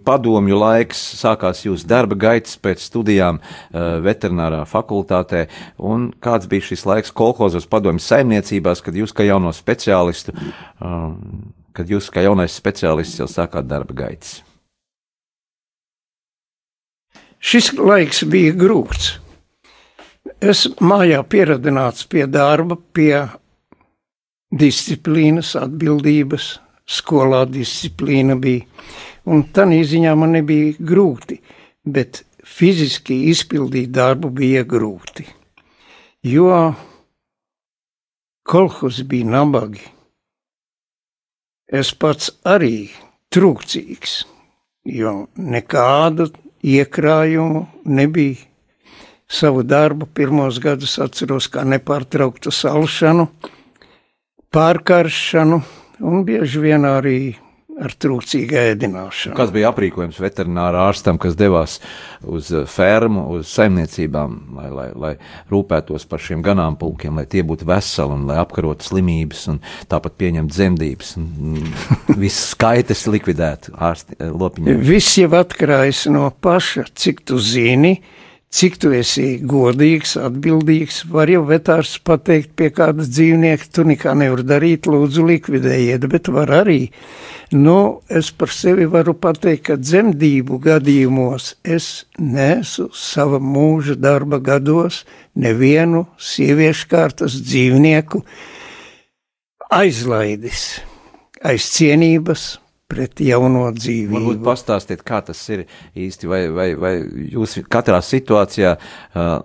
padomju 0.05 0.59
laiks, 0.61 1.01
sākās 1.17 1.63
jūsu 1.65 1.89
darba 1.89 2.17
gaitas 2.19 2.59
pēc 2.61 2.83
studijām 2.85 3.41
uh, 3.41 3.97
veterinārā 4.05 4.63
fakultātē, 4.69 5.47
un 5.81 6.11
kāds 6.21 6.49
bija 6.51 6.69
šis 6.69 6.85
laiks 6.89 7.13
kolhozos 7.15 7.65
padomju 7.69 8.05
saimniecībās, 8.05 8.85
kad 8.85 9.01
jūs 9.01 9.15
kā 9.17 9.25
jauno 9.25 9.53
speciālistu, 9.55 10.37
uh, 10.37 11.09
kad 11.73 11.89
jūs 11.89 12.13
kā 12.13 12.27
jaunais 12.27 12.53
speciālists 12.53 13.17
jau 13.23 13.29
sākāt 13.31 13.65
darba 13.65 13.97
gaitas? 14.05 14.43
Šis 17.43 17.73
laiks 17.75 18.21
bija 18.29 18.53
grūts. 18.55 19.17
Es 20.43 20.67
mājā 20.79 21.19
pieradināts 21.27 22.05
pie 22.07 22.23
darba, 22.29 22.77
pie 22.95 23.25
disciplīnas, 24.53 25.55
atbildības, 25.59 26.49
skolā 26.85 27.43
disciplīna 27.49 28.37
bija. 28.39 28.67
Un 29.25 29.45
tā 29.55 29.65
ziņā 29.65 30.13
man 30.19 30.35
nebija 30.35 30.75
grūti, 30.79 31.39
bet 31.85 32.23
fiziski 32.43 33.29
izpildīt 33.31 33.93
darbu 33.95 34.29
bija 34.29 34.63
grūti. 34.67 35.25
Jo 36.27 36.73
kolhos 38.43 39.01
bija 39.07 39.31
nabagi. 39.31 39.83
Es 41.67 41.93
pats 41.95 42.29
arī 42.45 42.91
trūcīgs, 43.33 44.23
jo 44.85 45.13
nekādu 45.35 46.27
iekrājumu 46.63 47.65
nebija. 47.85 48.49
Savu 49.33 49.63
darbu 49.65 50.05
pirmos 50.13 50.59
gadus 50.61 50.99
atceros 51.01 51.47
kā 51.49 51.63
nepārtrauktu 51.65 52.51
salšanu, 52.53 53.25
pārkaršanu 54.53 55.61
un 56.03 56.27
bieži 56.27 56.61
vien 56.61 56.85
arī 56.85 57.17
ar 57.73 57.93
trūcīgu 57.97 58.53
ēdināšanu. 58.59 59.35
Kas 59.37 59.51
bija 59.53 59.71
aprīkojums 59.71 60.19
veterinārā 60.21 60.83
ārstam, 60.91 61.17
kas 61.21 61.33
devās 61.37 61.79
uz 62.21 62.51
eh, 62.53 62.67
fermu, 62.69 63.25
uz 63.37 63.49
saimniecībām, 63.53 64.35
lai, 64.57 64.67
lai, 64.69 64.87
lai 64.93 65.13
rūpētos 65.51 66.05
par 66.09 66.21
šiem 66.21 66.43
ganāmpulkiem, 66.45 67.17
lai 67.17 67.25
tie 67.29 67.41
būtu 67.47 67.67
veseli 67.69 68.17
un 68.17 68.27
lai 68.29 68.37
apkarotu 68.43 68.85
slimības 68.85 69.47
un 69.53 69.61
tāpat 69.91 70.17
pieņemt 70.21 70.53
dzemdības 70.53 71.15
un 71.21 71.63
viss 72.21 72.51
skaitas 72.53 73.07
likvidētu 73.09 73.73
ārsti 73.73 74.19
eh, 74.19 74.29
lopiņiem? 74.29 74.83
Viss 74.85 75.17
jau 75.17 75.31
atkarājas 75.39 76.05
no 76.13 76.29
paša, 76.43 76.85
cik 76.93 77.25
tu 77.25 77.41
zini, 77.41 77.97
cik 78.53 78.77
tu 78.81 78.91
esi 78.93 79.39
godīgs, 79.49 80.15
atbildīgs. 80.21 81.03
Var 81.09 81.31
jau 81.33 81.43
vetārs 81.49 81.95
pateikt 82.05 82.53
pie 82.59 82.69
kāda 82.75 83.05
dzīvnieka, 83.07 83.69
tu 83.73 83.85
nekā 83.89 84.13
nevar 84.19 84.43
darīt, 84.45 84.89
lūdzu 84.89 85.25
likvidējiet, 85.31 86.05
bet 86.11 86.29
var 86.33 86.53
arī 86.63 86.81
Nu, 87.53 88.01
es 88.09 88.31
par 88.31 88.49
sevi 88.49 88.87
varu 88.89 89.13
pateikt, 89.13 89.67
ka 89.67 89.75
dzemdību 89.77 90.57
gadījumos 90.63 91.51
es 91.61 92.07
nesu 92.17 92.87
sava 92.97 93.37
mūža 93.37 93.93
darba 93.93 94.39
gados 94.41 95.03
nevienu 95.37 96.07
sieviešu 96.17 96.87
kārtas 96.89 97.35
dzīvnieku 97.45 98.23
aizlaidis 99.69 100.63
aiz 101.45 101.69
cienības 101.75 102.47
pret 102.91 103.21
jauno 103.23 103.67
dzīvību. 103.73 104.19
Varbūt 104.19 104.45
pastāstiet, 104.45 105.03
kā 105.05 105.21
tas 105.25 105.41
ir 105.53 105.65
īsti, 105.95 106.29
vai, 106.29 106.41
vai, 106.53 106.69
vai 106.79 106.93
jūs 107.33 107.59
katrā 107.71 108.01
situācijā 108.03 108.75
uh, 108.77 109.35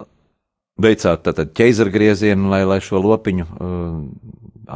veicāt 0.83 1.24
tātad 1.27 1.55
ķeizargriezienu, 1.57 2.51
lai, 2.53 2.64
lai 2.68 2.81
šo 2.85 3.01
lopiņu 3.03 3.46
uh, 3.48 3.94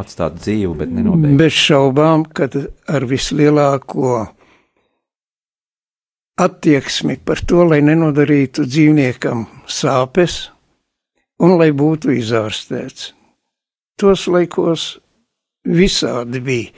atstāt 0.02 0.38
dzīvu, 0.40 0.76
bet 0.80 0.94
nenobeigt. 0.94 1.36
Bez 1.40 1.58
šaubām, 1.58 2.24
ka 2.32 2.48
ar 2.88 3.06
vislielāko 3.08 4.14
attieksmi 6.42 7.18
par 7.24 7.42
to, 7.46 7.66
lai 7.68 7.82
nenodarītu 7.84 8.64
dzīvniekam 8.66 9.44
sāpes 9.68 10.46
un 11.42 11.58
lai 11.60 11.70
būtu 11.76 12.14
izārstēts. 12.16 13.12
Tos 14.00 14.26
laikos 14.32 14.86
visādi 15.68 16.40
bija. 16.42 16.72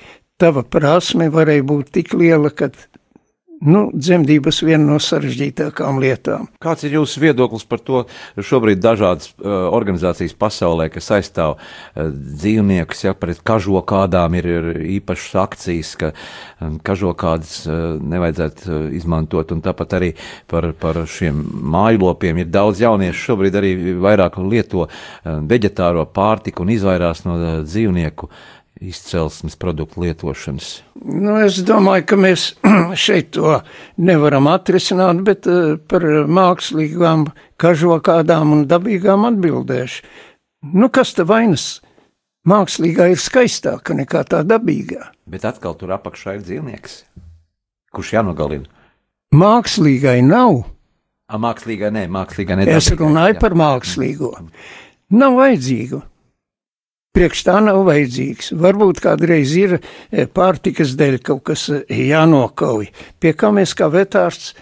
Tava 0.44 0.60
prasme 0.68 1.30
varēja 1.32 1.64
būt 1.64 1.94
tik 1.96 2.10
liela, 2.20 2.50
ka 2.52 2.68
Nu, 3.64 3.86
dzemdības 3.96 4.58
viena 4.66 4.84
no 4.84 4.96
sarežģītākām 5.00 5.96
lietām. 6.02 6.48
Kāds 6.60 6.84
ir 6.84 6.98
jūsu 6.98 7.22
viedoklis 7.22 7.62
par 7.64 7.80
to? 7.80 8.02
Šobrīd 8.36 8.80
dažādas 8.84 9.30
uh, 9.30 9.70
organizācijas 9.72 10.34
pasaulē, 10.36 10.90
kas 10.92 11.08
aizstāv 11.16 11.54
uh, 11.54 12.10
dzīvniekus, 12.12 13.04
ja 13.06 13.14
pret 13.16 13.40
kažokādām 13.46 14.36
ir, 14.36 14.48
ir 14.58 14.68
īpašas 14.98 15.38
akcijas, 15.46 15.92
ka 16.00 16.10
um, 16.12 16.76
kažokādas 16.84 17.54
uh, 17.64 17.78
nevajadzētu 18.02 18.68
uh, 18.68 18.82
izmantot, 18.98 19.54
un 19.56 19.62
tāpat 19.64 19.96
arī 19.96 20.10
par, 20.50 20.68
par 20.76 21.00
šiem 21.08 21.40
mājlopiem 21.76 22.42
ir 22.42 22.50
daudz 22.52 22.82
jauniešu 22.84 23.30
šobrīd 23.30 23.56
arī 23.62 23.72
vairāk 24.02 24.36
lieto 24.44 24.84
uh, 24.90 24.90
veģetāro 25.40 26.04
pārtiku 26.12 26.66
un 26.66 26.74
izvairās 26.76 27.24
no 27.24 27.38
uh, 27.38 27.56
dzīvnieku 27.64 28.28
izcelsmes 28.80 29.56
produktu 29.56 30.02
lietošanas? 30.02 30.82
Nu, 31.04 31.36
es 31.44 31.60
domāju, 31.66 32.06
ka 32.10 32.18
mēs 32.18 32.46
šeit 33.06 33.32
to 33.36 33.60
nevaram 33.96 34.48
atrisināt, 34.50 35.22
bet 35.26 35.48
eh, 35.50 35.76
par 35.78 36.04
mākslīgām 36.26 37.28
kažokādām 37.60 38.54
un 38.58 38.68
dabīgām 38.70 39.26
atbildēšu. 39.30 40.04
Nu, 40.74 40.88
kas 40.88 41.14
te 41.16 41.26
vainas? 41.28 41.82
Mākslīgā 42.48 43.08
ir 43.14 43.20
skaistāka 43.20 43.94
nekā 43.96 44.20
tā 44.28 44.42
dabīgā. 44.44 45.00
Bet 45.30 45.46
atkal 45.48 45.76
tur 45.80 45.94
apakšā 45.96 46.36
ir 46.36 46.42
dzīvnieks, 46.44 46.98
kurš 47.94 48.16
jānogalina. 48.18 48.68
Mākslīgai 49.34 50.18
nav. 50.26 50.60
A, 51.24 51.38
mākslīgai 51.40 51.88
nē, 51.94 52.02
mākslīgai 52.12 52.58
nē. 52.60 52.66
Es 52.76 52.90
runāju 52.92 53.38
jā. 53.38 53.40
par 53.40 53.56
mākslīgo. 53.56 54.34
Nav 55.16 55.38
vajadzīgu. 55.40 56.02
Priekš 57.14 57.44
tā 57.46 57.60
nav 57.62 57.84
vajadzīgs. 57.86 58.52
Varbūt 58.58 59.00
kādreiz 59.04 59.52
ir 59.54 59.76
e, 59.78 60.24
pārtikas 60.26 60.96
dēļ 60.98 61.20
kaut 61.22 61.44
kas 61.50 61.68
e, 61.70 61.84
jānokauj, 62.08 62.88
pie 63.22 63.32
kā 63.38 63.52
mēs 63.54 63.76
kā 63.78 63.86
vetārsts 63.92 64.56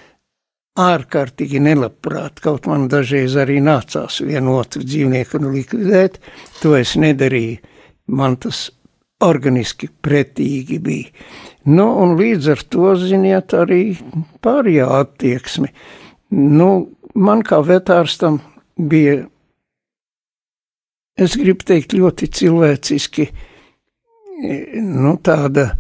ārkārtīgi 0.81 1.61
nelabprāt, 1.61 2.41
kaut 2.45 2.69
man 2.69 2.87
dažreiz 2.93 3.37
arī 3.41 3.59
nācās 3.65 4.21
vienu 4.25 4.59
otru 4.61 4.85
dzīvnieku 4.85 5.41
likvidēt, 5.47 6.21
to 6.61 6.77
es 6.77 6.95
nedarīju. 7.01 7.61
Man 8.12 8.37
tas 8.41 8.67
organiski 9.23 9.88
pretīgi 10.03 10.79
bija. 10.83 11.11
Nu, 11.73 11.87
un 12.03 12.17
līdz 12.19 12.49
ar 12.53 12.62
to, 12.69 12.93
ziniet, 12.99 13.55
arī 13.55 13.95
pārējā 14.43 14.88
attieksme. 14.99 15.71
Nu, 16.33 16.71
man 17.15 17.45
kā 17.47 17.61
vetārstam 17.65 18.41
bija 18.77 19.23
es 21.16 21.37
gribu 21.38 21.66
teikt, 21.68 21.94
ļoti 21.96 22.29
cilvēciski, 22.33 23.29
nu, 24.83 25.16
tāda 25.22 25.72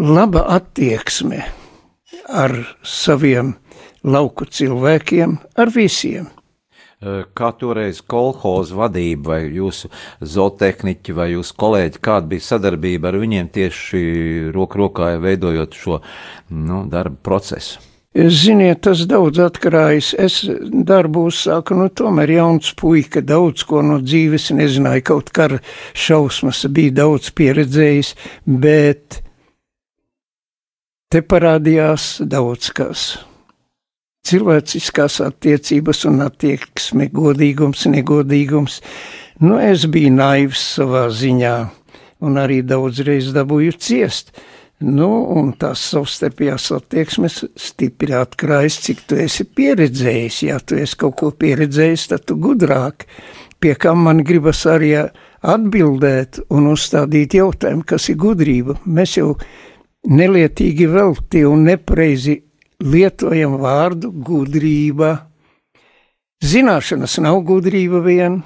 laba 0.00 0.46
attieksme 0.56 1.42
ar 2.28 2.54
saviem 2.84 3.54
lauku 4.06 4.46
cilvēkiem, 4.46 5.38
ar 5.58 5.72
visiem. 5.74 6.28
Kā 7.36 7.50
toreiz 7.60 7.98
kolhoza 8.08 8.74
vadība 8.78 9.34
vai 9.34 9.40
jūsu 9.52 9.90
zootehniķi 10.24 11.14
vai 11.16 11.26
jūsu 11.34 11.56
kolēģi, 11.60 12.00
kāda 12.00 12.30
bija 12.30 12.46
sadarbība 12.46 13.10
ar 13.10 13.18
viņiem 13.20 13.50
tieši 13.52 14.00
roku 14.54 14.80
rokā 14.80 15.10
veidojot 15.20 15.76
šo 15.76 16.00
nu, 16.56 16.86
darba 16.88 17.20
procesu? 17.28 17.84
Ziniet, 18.16 18.80
tas 18.80 19.02
daudz 19.04 19.36
atkarājas. 19.44 20.14
Es 20.16 20.38
darbu 20.88 21.26
uzsāku, 21.28 21.76
nu, 21.76 21.90
tomēr 21.92 22.30
jauns 22.38 22.70
puika, 22.78 23.20
daudz 23.20 23.66
ko 23.68 23.82
no 23.84 23.98
dzīves 24.00 24.48
nezināju, 24.56 25.04
kaut 25.04 25.32
kā 25.36 25.50
šausmas 25.92 26.62
bija 26.72 26.94
daudz 27.02 27.28
pieredzējis, 27.36 28.14
bet 28.48 29.20
te 31.12 31.20
parādījās 31.20 32.08
daudz 32.24 32.72
kas. 32.72 33.04
Cilvēciskās 34.26 35.20
attiecības 35.22 36.06
un 36.08 36.24
attieksme, 36.24 37.10
godīgums, 37.12 37.84
negodīgums. 37.92 38.80
Nu, 39.44 39.60
es 39.60 39.84
biju 39.92 40.16
naivs 40.16 40.64
savā 40.78 41.04
ziņā 41.12 41.56
un 42.24 42.40
arī 42.40 42.62
daudzreiz 42.64 43.28
dabūju 43.36 43.76
ciest. 43.76 44.32
Nu, 44.84 45.08
un 45.32 45.54
tās 45.56 45.80
savstarpējās 45.88 46.66
attieksmes 46.76 47.38
stipri 47.56 48.12
atklājas, 48.12 48.76
cik 48.84 49.06
tu 49.08 49.16
esi 49.16 49.46
pieredzējis. 49.48 50.40
Ja 50.44 50.58
tu 50.60 50.76
esi 50.76 50.98
kaut 51.00 51.16
ko 51.16 51.30
pieredzējis, 51.32 52.10
tad 52.10 52.26
tu 52.28 52.36
gudrāk. 52.36 53.06
Pie 53.56 53.72
kam 53.80 54.02
man 54.04 54.20
gribas 54.20 54.66
arī 54.68 54.92
atbildēt 55.00 56.42
un 56.52 56.68
uzstādīt 56.74 57.38
jautājumu, 57.38 57.86
kas 57.88 58.10
ir 58.12 58.18
gudrība. 58.20 58.76
Mēs 58.84 59.16
jau 59.16 59.30
nelietīgi 60.12 60.90
velti 60.92 61.46
un 61.48 61.64
nepreizi 61.70 62.36
lietojam 62.84 63.56
vārdu 63.62 64.12
gudrība. 64.12 65.14
Zināšanas 66.44 67.16
nav 67.24 67.40
gudrība 67.48 68.02
vien. 68.04 68.42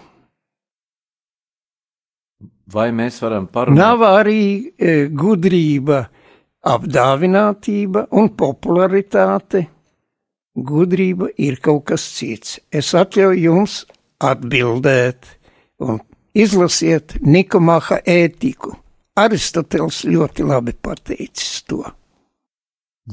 Vai 2.70 2.92
mēs 2.94 3.18
varam 3.18 3.50
parunāt? 3.50 3.82
Nav 3.82 4.06
arī 4.06 4.42
e, 4.78 5.08
gudrība 5.10 6.04
apdāvinātība 6.66 8.06
un 8.16 8.30
popularitāte. 8.36 9.66
Gudrība 10.54 11.30
ir 11.38 11.60
kaut 11.62 11.86
kas 11.92 12.04
cits. 12.16 12.58
Es 12.72 12.92
atļauju 12.94 13.44
jums 13.44 13.84
atbildēt 14.20 15.28
un 15.80 16.00
izlasiet 16.36 17.16
Nikomaha 17.24 18.02
ētiku. 18.04 18.74
Aristotels 19.20 20.04
ļoti 20.08 20.44
labi 20.46 20.74
pateicis 20.76 21.62
to. 21.68 21.84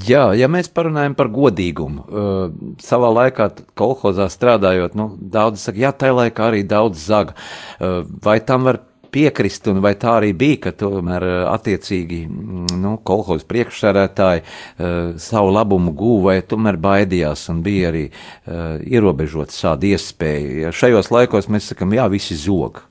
Jā, 0.06 0.28
ja 0.38 0.50
mēs 0.52 0.68
parunājam 0.70 1.16
par 1.18 1.30
godīgumu, 1.34 2.04
uh, 2.04 2.50
savā 2.84 3.10
laikā 3.16 3.48
kolhozā 3.80 4.28
strādājot, 4.30 4.98
nu, 5.00 5.08
daudz 5.18 5.64
saka, 5.64 5.80
jā, 5.82 5.92
tajā 5.96 6.18
laikā 6.20 6.50
arī 6.52 6.60
daudz 6.68 7.02
zaga. 7.08 7.34
Uh, 7.80 8.04
vai 8.22 8.38
tam 8.46 8.68
var 8.68 8.82
piekrist, 9.12 9.68
un 9.72 9.82
vai 9.84 9.94
tā 10.00 10.18
arī 10.20 10.34
bija, 10.38 10.60
ka 10.68 10.74
tomēr 10.84 11.26
attiecīgi 11.54 12.24
mm, 12.28 12.80
nu, 12.82 12.96
kolhoz 13.08 13.46
priekšsarētāji 13.50 14.44
uh, 14.44 15.16
savu 15.22 15.54
labumu 15.56 15.94
guva, 15.98 16.32
vai 16.32 16.42
tomēr 16.44 16.80
baidījās 16.82 17.48
un 17.54 17.64
bija 17.66 17.92
arī 17.94 18.08
uh, 18.10 18.78
ierobežot 18.84 19.56
šādu 19.56 19.94
iespēju. 19.94 20.62
Ja 20.66 20.76
šajos 20.76 21.12
laikos 21.14 21.50
mēs 21.54 21.72
sakam, 21.74 21.96
jā, 21.96 22.08
visi 22.12 22.38
zog. 22.40 22.84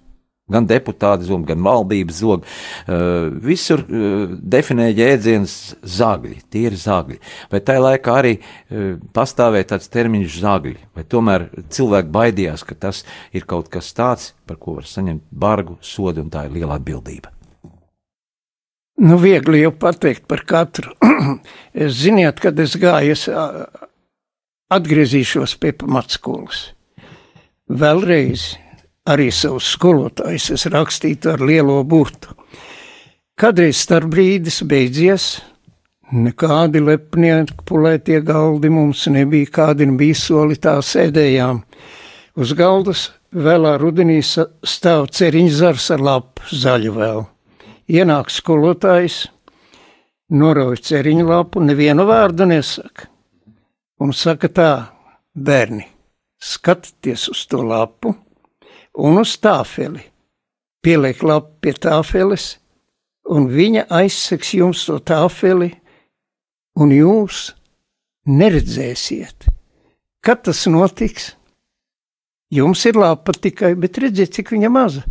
Gan 0.46 0.66
deputāti 0.70 1.26
zog, 1.26 1.42
gan 1.48 1.58
valdības 1.66 2.18
zog. 2.22 2.44
Uh, 2.86 3.32
visur 3.42 3.80
uh, 3.82 4.28
definē 4.38 4.92
jēdziens 4.92 5.54
zagļi, 5.82 6.36
tie 6.54 6.68
ir 6.68 6.76
zagļi. 6.78 7.16
Vai 7.50 7.60
tajā 7.66 7.80
laikā 7.82 8.12
arī 8.20 8.34
uh, 8.38 8.92
pastāvēja 9.16 9.72
tāds 9.72 9.90
termiņš 9.90 10.36
zagļi, 10.44 10.76
vai 10.94 11.02
tomēr 11.02 11.48
cilvēki 11.74 12.14
baidījās, 12.14 12.62
ka 12.62 12.76
tas 12.86 13.02
ir 13.34 13.46
kaut 13.50 13.72
kas 13.74 13.90
tāds, 13.96 14.28
par 14.46 14.60
ko 14.62 14.76
var 14.76 14.86
saņemt 14.86 15.24
bargu 15.34 15.80
sodu, 15.82 16.22
un 16.22 16.30
tā 16.30 16.44
ir 16.46 16.54
liela 16.60 16.78
atbildība. 16.78 17.32
Nu, 19.02 19.18
viegli 19.20 19.64
jau 19.64 19.72
pateikt 19.74 20.28
par 20.30 20.44
katru. 20.46 20.94
ziniet, 22.02 22.38
kad 22.40 22.62
es 22.62 22.78
gāju, 22.78 23.18
es 23.18 23.26
atgriezīšos 24.72 25.56
pie 25.58 25.74
pamatskolas. 25.74 26.62
Vēlreiz 27.66 28.52
arī 29.06 29.28
savus 29.34 29.68
skolotājus 29.76 30.50
es 30.56 30.66
rakstītu 30.72 31.32
ar 31.34 31.44
lielo 31.46 31.82
burtu. 31.84 32.34
Kadreiz 33.36 33.82
starp 33.84 34.08
brīdis 34.14 34.62
beidzies, 34.64 35.26
nekādi 36.12 36.80
lepnieki 36.80 37.58
pulētie 37.68 38.22
galdi 38.24 38.70
mums 38.72 39.04
nebija, 39.12 39.50
kādi 39.58 39.88
bija 39.98 40.16
soli 40.16 40.56
tā 40.56 40.78
sēdējām. 40.80 41.60
Uz 42.36 42.52
galdas 42.56 43.10
vēlā 43.32 43.76
rudenī 43.80 44.22
stāv 44.24 45.10
ceriņzars 45.12 45.90
ar 45.96 46.04
lapu 46.08 46.48
zaļu 46.52 46.94
vēl. 46.96 47.24
Ienāk 47.92 48.32
skolotājs, 48.32 49.26
norauj 50.32 50.80
ceriņu 50.88 51.28
lapu, 51.28 51.60
nevienu 51.62 52.06
vārdu 52.08 52.48
nesaka. 52.48 53.10
Un 54.00 54.12
saka 54.12 54.48
tā, 54.52 54.70
bērni, 55.32 55.86
skatieties 56.36 57.30
uz 57.32 57.46
to 57.48 57.62
lapu, 57.64 58.12
un 58.96 59.20
uz 59.20 59.36
tāfeli. 59.40 60.04
Pieliek 60.84 61.22
lapu 61.26 61.56
pie 61.64 61.74
tāfeles, 61.74 62.56
un 63.32 63.48
viņa 63.50 63.86
aizseks 63.90 64.54
jums 64.54 64.84
to 64.86 64.98
tāfeli, 65.02 65.72
un 66.78 66.92
jūs 66.94 67.50
neredzēsiet. 68.26 69.48
Kad 70.22 70.44
tas 70.46 70.64
notiks? 70.70 71.34
Jums 72.54 72.84
ir 72.86 72.98
lapa 72.98 73.34
tikai, 73.34 73.74
bet 73.74 73.98
redziet, 73.98 74.32
cik 74.36 74.52
viņa 74.54 74.70
maza. 74.70 75.02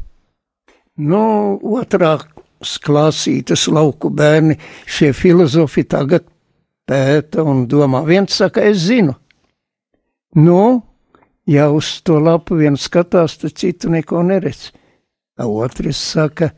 Nu, 0.95 1.59
otrā 1.75 2.15
klāsītas 2.63 3.67
lauku 3.67 4.09
bērni, 4.09 4.55
šie 4.87 5.11
filozofi 5.13 5.83
tagad 5.83 6.23
pēta 6.87 7.43
un 7.43 7.65
domā. 7.67 8.05
Viens 8.07 8.35
saka, 8.39 8.63
es 8.63 8.85
zinu. 8.87 9.17
Nu, 10.39 10.81
ja 11.45 11.69
uz 11.71 12.01
to 12.01 12.19
lapu 12.19 12.57
vien 12.59 12.77
skatās, 12.77 13.37
tad 13.41 13.57
citu 13.59 13.89
neko 13.93 14.23
neredz. 14.23 14.71
Otrs 15.41 15.99
saka, 16.13 16.49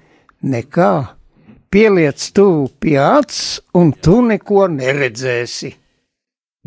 nekā, 0.45 0.93
pieliec 1.73 2.21
tuvu 2.33 2.69
pie 2.79 2.97
acs, 3.01 3.59
un 3.75 3.91
tu 3.91 4.21
neko 4.21 4.67
neredzēsi. 4.77 5.73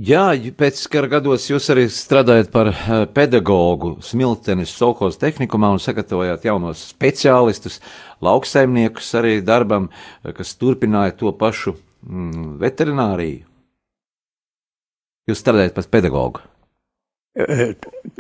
Jā, 0.00 0.30
pēc 0.56 0.78
kara 0.88 1.11
gados 1.12 1.44
jūs 1.50 1.66
arī 1.74 1.83
strādājat 1.92 2.48
par 2.54 2.70
eh, 2.72 3.02
pedagogu 3.12 3.98
Smiltenes 4.00 4.72
Sokos 4.72 5.18
tehnikumā 5.20 5.74
un 5.74 5.83
sagatavojāt 5.83 6.46
jaunos 6.48 6.87
speciālistus, 6.94 7.83
lauksaimniekus 8.24 9.11
arī 9.20 9.35
darbam, 9.44 9.90
eh, 10.24 10.33
kas 10.33 10.54
turpināja 10.56 11.18
to 11.20 11.35
pašu 11.37 11.74
mm, 11.76 12.56
veterināriju. 12.62 13.44
Jūs 15.28 15.44
strādājat 15.44 15.76
par 15.76 15.90
pedagogu. 15.92 16.40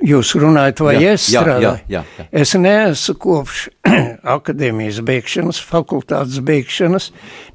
Jūs 0.00 0.32
runājat, 0.40 0.80
vai 0.84 0.94
jā, 0.96 1.12
es 1.16 1.26
strādāju? 1.28 1.74
Jā, 1.90 2.00
jā, 2.00 2.02
jā. 2.16 2.24
Es 2.42 2.54
neesmu 2.56 3.14
kopš 3.20 3.66
akadēmijas 4.36 5.02
beigšanas, 5.04 5.60
fakultātes 5.60 6.40
beigšanas, 6.46 7.10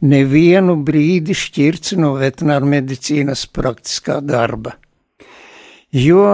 nevienu 0.05 0.77
brīdi 0.85 1.33
šķirts 1.37 1.95
no 1.97 2.13
veterināra 2.19 2.69
medicīnas 2.75 3.47
praktiskā 3.49 4.19
darba. 4.25 4.75
Jo 5.95 6.27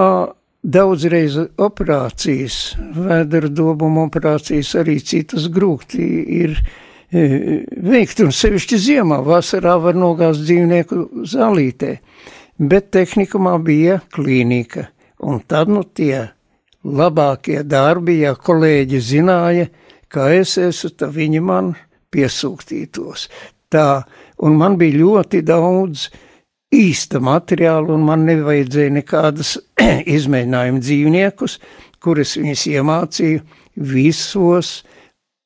daudzreiz 0.61 1.39
operācijas, 1.61 2.61
vēdera 2.97 3.49
dobuma 3.49 4.05
operācijas, 4.09 4.75
arī 4.81 4.99
citas 4.99 5.47
grūti 5.53 6.05
ir 6.43 6.57
e, 6.59 7.63
veikt, 7.71 8.19
un 8.25 8.35
sevišķi 8.35 8.85
ziemā, 8.89 9.23
vasarā 9.25 9.79
var 9.81 9.97
nogāzt 9.97 10.43
dzīvnieku 10.43 11.25
zālītē, 11.29 11.95
bet 12.61 12.91
tehnikumā 12.93 13.55
bija 13.63 14.01
klīnika 14.13 14.91
Un 15.21 15.41
tad 15.47 15.69
nu 15.69 15.83
tie 15.85 16.31
labākie 16.81 17.61
darbi, 17.67 18.21
ja 18.23 18.33
kolēģi 18.35 19.01
zināja, 19.05 19.67
ka 20.11 20.31
es 20.33 20.57
esmu, 20.57 20.93
tad 20.97 21.13
viņi 21.15 21.41
man 21.45 21.73
piesūktītos. 22.11 23.27
Tā, 23.71 24.03
un 24.43 24.57
man 24.59 24.75
bija 24.79 24.99
ļoti 25.03 25.43
daudz 25.47 26.09
īsta 26.73 27.21
materiāla, 27.23 27.93
un 27.93 28.05
man 28.07 28.25
nevajadzēja 28.27 28.95
nekādas 28.97 29.57
izmēģinājumu 30.17 30.81
dzīvniekus, 30.83 31.59
kurus 32.01 32.35
viņas 32.39 32.65
iemācīju 32.71 33.43
visos 33.91 34.79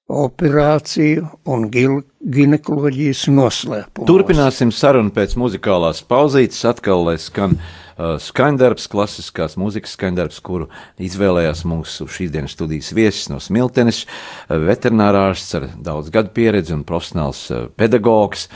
operāciju 0.06 1.26
un 1.50 1.66
ginekoloģijas 1.74 3.24
noslēpumos. 3.34 4.08
Turpināsim 4.10 4.72
sarunu 4.74 5.10
pēc 5.14 5.34
muzikālās 5.42 6.04
pauzītes, 6.06 6.62
atkal 6.70 7.08
lai 7.08 7.18
skan. 7.22 7.58
Uh, 7.96 8.18
skaņdarbs, 8.20 8.90
klasiskās 8.92 9.56
mūzikas 9.56 9.94
skaņdarbs, 9.96 10.42
kuru 10.44 10.68
izvēlējās 11.00 11.64
mūsu 11.64 12.10
šīsdienas 12.12 12.52
studijas 12.58 12.92
viesis 12.92 13.30
no 13.32 13.40
Smiltenes, 13.40 14.04
uh, 14.04 14.60
veterinārārsts 14.68 15.56
ar 15.62 15.70
daudz 15.80 16.12
gadu 16.12 16.36
pieredzi 16.36 16.76
un 16.76 16.84
profesionāls 16.84 17.48
uh, 17.56 17.70
pedagogs 17.80 18.50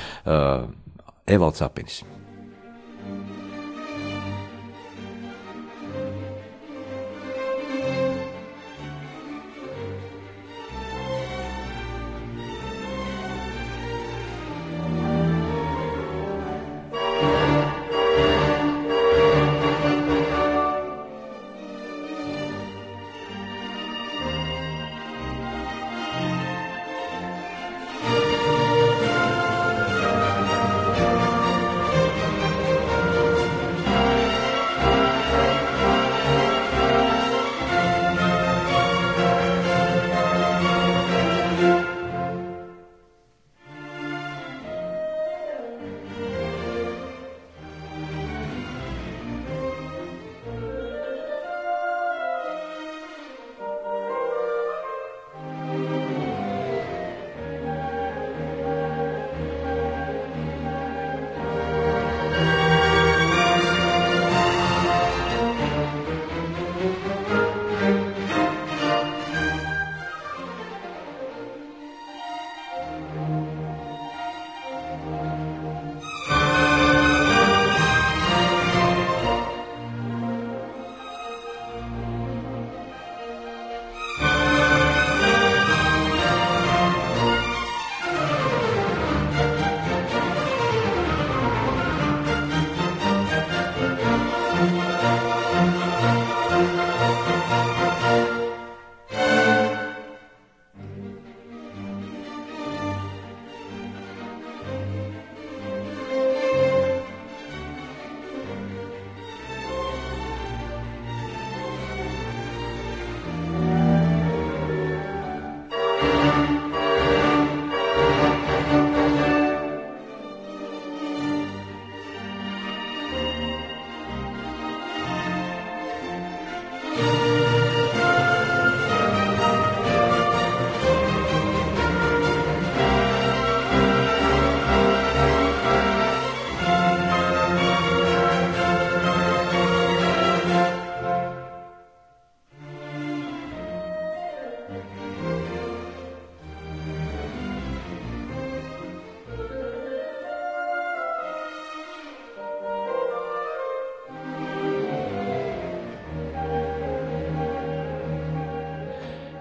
Evalds 1.29 1.63
Apinis. 1.63 2.01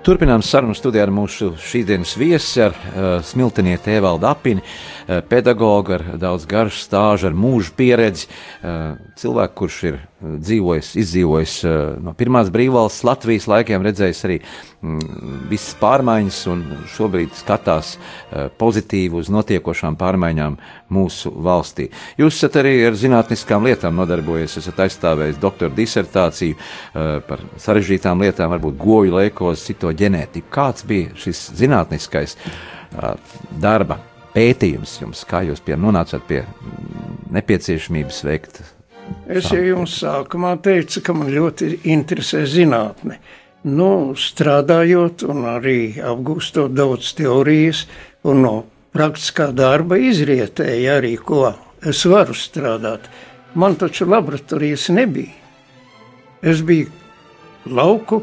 Turpinām 0.09 0.41
sarunu 0.41 0.73
studijā 0.73 1.03
ar 1.05 1.11
mūsu 1.13 1.51
šīsdienas 1.61 2.15
viesi, 2.17 2.63
ar 2.65 2.73
uh, 2.73 3.09
smiltenieti 3.29 3.93
Evaldu 3.99 4.25
Apini, 4.25 4.63
uh, 4.65 5.19
pedagogu 5.29 5.99
ar 5.99 6.05
daudz 6.17 6.47
garšu 6.49 6.81
stāžu, 6.81 7.27
ar 7.29 7.37
mūža 7.37 7.75
pieredzi, 7.77 8.25
uh, 8.31 8.95
cilvēku, 9.21 9.59
kurš 9.61 9.83
ir 9.91 9.99
dzīvojis, 10.19 10.91
izdzīvojis 10.99 11.53
no 12.03 12.13
pirmās 12.19 12.49
brīvvalsts 12.51 13.05
Latvijas 13.07 13.47
laikiem, 13.51 13.85
redzējis 13.87 14.23
arī 14.27 14.39
mm, 14.41 15.03
visas 15.51 15.77
pārmaiņas 15.79 16.39
un 16.51 16.65
šobrīd 16.91 17.37
skatās 17.39 17.93
pozitīvi 18.59 19.21
uz 19.21 19.31
notiekošām 19.31 19.99
pārmaiņām 20.01 20.57
mūsu 20.95 21.31
valstī. 21.47 21.87
Jūs 22.19 22.41
esat 22.41 22.59
arī 22.63 22.75
ar 22.89 22.99
zinātniskām 22.99 23.69
lietām 23.69 23.95
nodarbojies, 24.01 24.59
esat 24.63 24.83
aizstāvējis 24.89 25.39
doktora 25.43 25.75
disertāciju 25.77 26.59
par 27.29 27.45
sarežģītām 27.63 28.25
lietām, 28.27 28.51
varbūt 28.57 28.81
goju 28.81 29.15
leikozi, 29.21 29.71
cito 29.71 29.93
ģenētiku. 29.95 30.51
Kāds 30.59 30.87
bija 30.89 31.15
šis 31.19 31.45
zinātniskais 31.59 32.35
darba 33.63 34.01
pētījums 34.35 34.99
jums, 35.03 35.23
kā 35.29 35.45
jūs 35.47 35.63
pie 35.65 35.79
nonācāt 35.79 36.27
pie 36.27 36.43
nepieciešamības 37.35 38.25
veikt 38.27 38.61
Es 39.29 39.51
jau 39.53 39.61
jums 39.61 39.99
sākumā 40.01 40.55
teicu, 40.65 41.03
ka 41.05 41.15
man 41.17 41.29
ļoti 41.33 41.83
interesē 41.93 42.45
zinātne. 42.49 43.19
Nu, 43.69 44.15
strādājot 44.17 45.27
un 45.29 45.45
arī 45.51 45.99
apgūstot 46.01 46.73
daudz 46.73 47.11
teorijas, 47.19 47.85
un 48.25 48.43
no 48.47 48.55
praktiskā 48.97 49.51
darba 49.53 49.99
izrietēja 50.01 50.97
arī, 51.03 51.17
ko 51.21 51.53
es 51.85 52.05
varu 52.09 52.37
strādāt. 52.39 53.11
Man 53.59 53.77
taču 53.81 54.09
laboratorijas 54.09 54.89
nebija. 54.95 55.35
Es 56.41 56.63
biju 56.63 56.89
lauku 57.69 58.23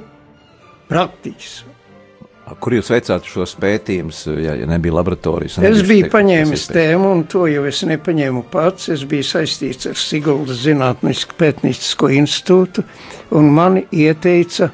praktiķis 0.90 1.75
Kur 2.46 2.76
jūs 2.76 2.92
veicāt 2.94 3.26
šos 3.26 3.56
pētījumus, 3.58 4.20
ja, 4.38 4.54
ja 4.60 4.68
nebija 4.70 4.94
laboratorijas? 5.00 5.58
Es 5.66 5.80
biju 5.88 6.12
paņēmis 6.14 6.68
tēmu, 6.70 7.08
un 7.18 7.24
to 7.30 7.48
jau 7.50 7.64
es 7.66 7.80
nepaņēmu 7.90 8.44
pats. 8.54 8.92
Es 8.94 9.02
biju 9.10 9.26
saistīts 9.26 9.90
ar 9.90 9.98
Siguldas 9.98 10.62
Zinātnisku 10.62 11.40
pētniecisko 11.40 12.12
institūtu, 12.20 12.86
un 13.34 13.50
man 13.56 13.82
ieteica 13.90 14.70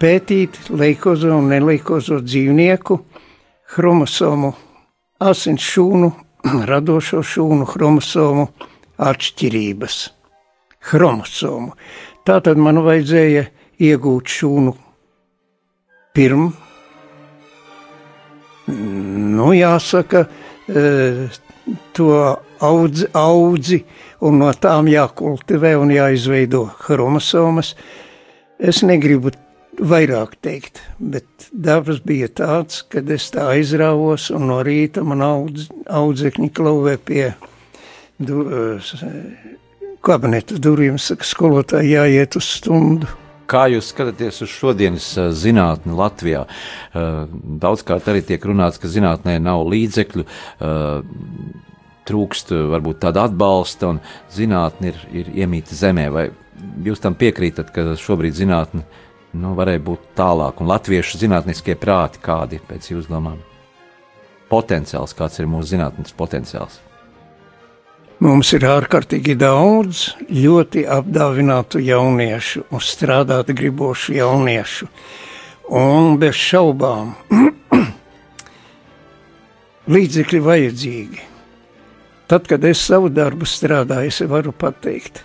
pētīt 0.00 0.60
leikozo 0.68 1.32
un 1.38 1.48
neleikozo 1.54 2.20
dzīvnieku 2.20 3.00
chromosomu, 3.72 4.52
asins 5.24 5.72
šūnu, 5.72 6.12
radošo 6.70 7.24
šūnu 7.24 7.72
chromosomu 7.72 8.50
atšķirības. 9.00 10.02
Chromosomu. 10.90 11.72
Tātad 12.28 12.60
man 12.60 12.84
vajadzēja 12.84 13.48
iegūt 13.80 14.40
šūnu 14.40 14.76
pirms 16.12 16.66
nu, 18.70 19.50
jāsaka, 19.56 20.24
e, 20.68 21.28
to 21.96 22.08
audzi, 22.60 23.06
audzi 23.16 23.82
un 24.26 24.40
no 24.42 24.50
tām 24.52 24.88
jākultivē 24.90 25.74
un 25.80 25.92
jāizveido 25.94 26.66
chromosomas. 26.80 27.74
Es 28.60 28.82
negribu 28.84 29.32
vairāk 29.80 30.36
teikt, 30.44 30.82
bet 30.98 31.48
dabas 31.52 32.02
bija 32.04 32.28
tāds, 32.28 32.82
kad 32.92 33.08
es 33.10 33.30
tā 33.32 33.48
aizrāvos 33.54 34.28
un 34.34 34.50
no 34.50 34.60
rīta 34.66 35.04
man 35.06 35.24
audz, 35.24 35.70
audzekņi 35.88 36.50
klauvē 36.56 36.98
pie 37.00 37.30
du, 38.20 38.44
e, 38.44 39.08
kabineta 40.04 40.60
durvīm, 40.60 41.00
saka, 41.00 41.26
skolotāji 41.28 41.96
jāiet 41.96 42.36
uz 42.40 42.52
stundu. 42.58 43.08
Kā 43.50 43.64
jūs 43.66 43.88
skatāties 43.90 44.44
uz 44.44 44.52
šodienas 44.52 45.08
zinātni 45.34 45.96
Latvijā? 45.98 46.44
Daudzkārt 46.94 48.06
arī 48.12 48.22
tiek 48.26 48.44
runāts, 48.46 48.78
ka 48.78 48.90
zinātnē 48.90 49.40
nav 49.42 49.64
līdzekļu, 49.72 50.26
trūkst 52.10 52.52
varbūt 52.70 53.00
tāda 53.04 53.26
atbalsta 53.26 53.90
un 53.94 54.00
zinātne 54.34 54.92
ir, 54.92 55.00
ir 55.22 55.32
iemīta 55.42 55.74
zemē. 55.76 56.06
Vai 56.14 56.26
jūs 56.86 57.02
tam 57.02 57.16
piekrītat, 57.18 57.72
ka 57.74 57.88
šobrīd 57.98 58.38
zinātne 58.38 58.84
nu, 59.38 59.54
varēja 59.58 59.82
būt 59.86 60.12
tālāk 60.18 60.62
un 60.62 60.70
latviešu 60.70 61.22
zinātniskie 61.22 61.78
prāti 61.78 62.22
kādi 62.22 62.62
pēc 62.70 62.92
jūsu 62.92 63.10
domām? 63.10 63.42
Potenciāls, 64.50 65.14
kāds 65.14 65.38
ir 65.38 65.50
mūsu 65.50 65.76
zinātnes 65.76 66.14
potenciāls? 66.18 66.80
Mums 68.20 68.50
ir 68.52 68.66
ārkārtīgi 68.68 69.32
daudz 69.40 70.10
ļoti 70.28 70.82
apdāvinātu 70.92 71.80
jauniešu 71.80 72.66
un 72.68 72.82
strādāt 72.84 73.48
gribošu 73.56 74.12
jauniešu. 74.18 74.88
Un 75.72 76.18
bez 76.20 76.36
šaubām 76.36 77.14
līdzekļi 79.94 80.42
vajadzīgi. 80.44 81.24
Tad, 82.28 82.44
kad 82.46 82.64
es 82.68 82.84
savu 82.84 83.08
darbu 83.08 83.48
strādāju, 83.48 84.12
es 84.12 84.20
varu 84.28 84.52
pateikt, 84.52 85.24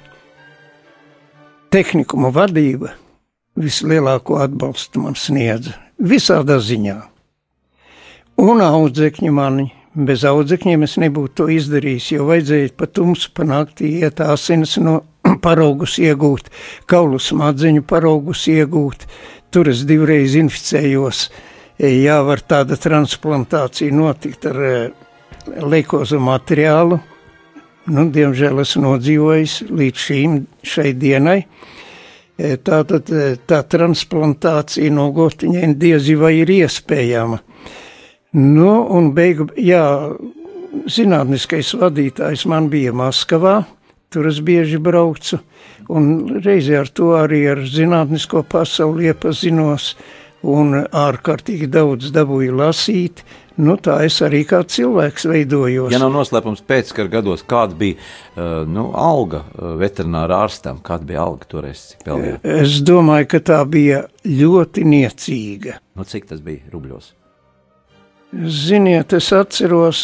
tehnikuma 1.76 2.32
vadība 2.32 2.96
vislielāko 3.60 4.40
atbalstu 4.40 5.04
man 5.04 5.20
sniedza 5.20 5.76
visādā 6.00 6.62
ziņā. 6.64 7.02
Un 8.40 8.64
audzekņi 8.64 9.36
mani 9.36 9.74
Bez 9.96 10.26
audzekņiem 10.28 10.82
es 10.84 10.98
nebūtu 11.00 11.32
to 11.40 11.46
izdarījis, 11.54 12.10
jo 12.18 12.26
vajadzēja 12.28 12.72
pa 12.76 12.88
tumsu 12.92 13.30
panākt 13.32 13.80
iet 13.80 14.20
asinis 14.20 14.74
no 14.84 14.98
paraugus 15.46 15.96
iegūt, 16.04 16.50
kaulu 16.92 17.20
smadzeņu 17.24 17.86
paraugus 17.88 18.42
iegūt. 18.52 19.06
Tur 19.56 19.70
es 19.72 19.86
divreiz 19.88 20.36
inficējos. 20.36 21.30
Jā, 21.80 22.18
var 22.28 22.44
tāda 22.44 22.76
transplantācija 22.76 23.96
notikt 23.96 24.50
ar 24.52 24.60
eh, 24.68 24.84
leikozu 25.64 26.20
materiālu. 26.20 27.00
Nu, 27.96 28.08
diemžēl 28.12 28.60
esmu 28.66 28.84
nodzīvojis 28.90 29.58
līdz 29.72 30.06
šīm, 30.10 30.38
šai 30.60 30.92
dienai. 31.00 31.38
Eh, 32.36 32.60
tātad 32.60 33.16
tā 33.48 33.64
transplantācija 33.64 34.92
no 34.92 35.08
gotiņiem 35.16 35.80
diezi 35.80 36.20
vai 36.20 36.36
ir 36.42 36.52
iespējama. 36.60 37.40
Nu, 38.36 38.72
un 38.92 39.14
beigu, 39.16 39.48
jā, 39.56 39.86
zinātniskais 40.92 41.72
vadītājs 41.80 42.44
man 42.52 42.68
bija 42.72 42.92
Maskavā, 42.96 43.62
tur 44.12 44.28
es 44.28 44.42
bieži 44.44 44.80
braucu, 44.84 45.40
un 45.88 46.42
reizē 46.44 46.82
ar 46.82 46.92
to 46.92 47.14
arī 47.16 47.46
ar 47.54 47.64
zinātnisko 47.64 48.44
pasauli 48.52 49.08
iepazinos, 49.12 49.94
un 50.46 50.76
ārkārtīgi 50.84 51.72
daudz 51.72 52.12
dabūju 52.16 52.60
lasīt, 52.60 53.24
Nu, 53.56 53.78
tā 53.80 54.02
es 54.04 54.18
arī 54.20 54.42
kā 54.44 54.60
cilvēks 54.68 55.26
veidojos. 55.32 55.94
Ja 55.94 56.00
nav 56.02 56.12
noslēpums 56.12 56.60
pēckara 56.68 57.08
gados, 57.14 57.44
kāda 57.48 57.78
bija 57.80 57.96
uh, 57.96 58.66
nu, 58.68 58.90
alga 59.00 59.46
uh, 59.46 59.78
veterinārā 59.80 60.42
ārstam, 60.44 60.82
kāda 60.84 61.08
bija 61.08 61.24
alga 61.24 61.48
toreiz? 61.48 61.86
Es 62.44 62.82
domāju, 62.84 63.30
ka 63.32 63.40
tā 63.54 63.62
bija 63.64 64.04
ļoti 64.28 64.84
niecīga. 64.92 65.80
Nu, 65.96 66.04
cik 66.04 66.28
tas 66.34 66.44
bija 66.44 66.68
rubļos? 66.74 67.14
Ziniet, 68.36 69.14
es 69.16 69.30
atceros 69.32 70.00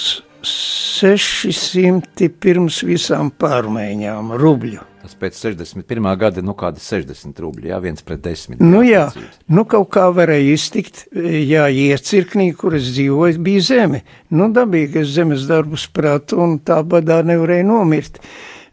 600 0.48 2.30
pirms 2.42 2.80
visām 2.88 3.30
pārmaiņām 3.36 4.32
rubļu. 4.40 4.86
Tas 5.02 5.16
pēc 5.18 5.36
61. 5.36 6.08
gada, 6.22 6.44
nu 6.46 6.54
kādi 6.58 6.80
60 6.80 7.40
rubļi, 7.42 7.72
jā, 7.72 7.80
viens 7.82 8.06
pret 8.06 8.22
desmit. 8.24 8.62
Nu 8.62 8.84
jā, 8.86 9.08
nu 9.50 9.66
kaut 9.70 9.90
kā 9.96 10.06
varēja 10.14 10.54
iztikt, 10.54 11.04
jā, 11.12 11.66
iecirknī, 11.74 12.52
kur 12.58 12.78
es 12.78 12.92
dzīvoju, 12.94 13.42
bija 13.42 13.64
zeme. 13.66 14.04
Nu 14.30 14.52
dabīgi 14.54 15.02
es 15.02 15.16
zemes 15.16 15.48
darbus 15.50 15.88
pratu 15.92 16.40
un 16.46 16.60
tā 16.64 16.80
badā 16.88 17.20
nevarēja 17.26 17.66
nomirt. 17.68 18.22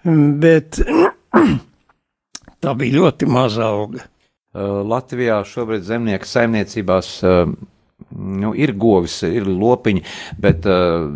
Bet 0.05 0.79
tā 2.63 2.77
bija 2.79 3.01
ļoti 3.01 3.33
maza 3.33 3.73
auga. 3.73 4.05
Latvijā 4.59 5.41
šobrīd 5.49 5.85
zemnieku 5.89 6.29
saimniecībās 6.29 7.11
nu, 8.17 8.53
ir 8.57 8.73
govis, 8.79 9.19
ir 9.27 9.47
lopiņi, 9.49 10.03
bet 10.41 10.67
uh, 10.69 11.09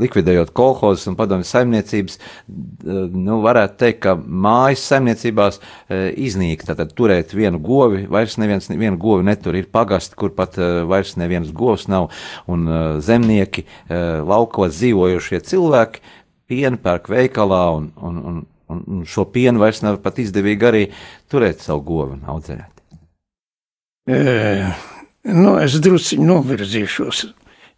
likvidējot 0.00 0.52
kolhozes 0.56 1.08
un 1.10 1.16
padomju 1.18 1.46
saimniecības, 1.48 2.18
uh, 2.18 3.00
nu, 3.12 3.40
varētu 3.44 3.78
teikt, 3.82 4.00
ka 4.06 4.14
mājas 4.16 4.86
saimniecībās 4.90 5.60
uh, 5.60 6.08
iznīk. 6.16 6.64
Tātad 6.68 6.94
turēt 6.98 7.34
vienu 7.36 7.60
govi, 7.62 8.04
vairs 8.10 8.38
neviens 8.40 8.70
vienu 8.70 8.96
govi 9.00 9.26
netur. 9.28 9.58
Ir 9.58 9.70
pagasti, 9.72 10.18
kur 10.18 10.32
pat 10.36 10.58
uh, 10.60 10.82
vairs 10.88 11.16
nevienas 11.20 11.52
govs 11.56 11.88
nav, 11.92 12.10
un 12.50 12.68
uh, 12.68 12.86
zemnieki, 13.04 13.66
uh, 13.88 14.20
laukos 14.28 14.76
dzīvojošie 14.78 15.42
cilvēki 15.48 16.04
pienu 16.48 16.80
pērk 16.80 17.10
veikalā 17.12 17.64
un, 17.76 17.90
un, 18.00 18.20
un, 18.68 18.84
un 18.88 19.06
šo 19.08 19.26
pienu 19.32 19.60
vairs 19.60 19.82
nav 19.84 20.00
pat 20.04 20.20
izdevīgi 20.22 20.68
arī 20.68 20.84
turēt 21.30 21.60
savu 21.64 21.84
govu 21.92 22.16
un 22.16 22.24
audzēt. 22.28 22.72
E 24.08 24.97
Nu, 25.28 25.58
es 25.60 25.74
druskuļi 25.84 26.24
novirzīšos. 26.24 27.26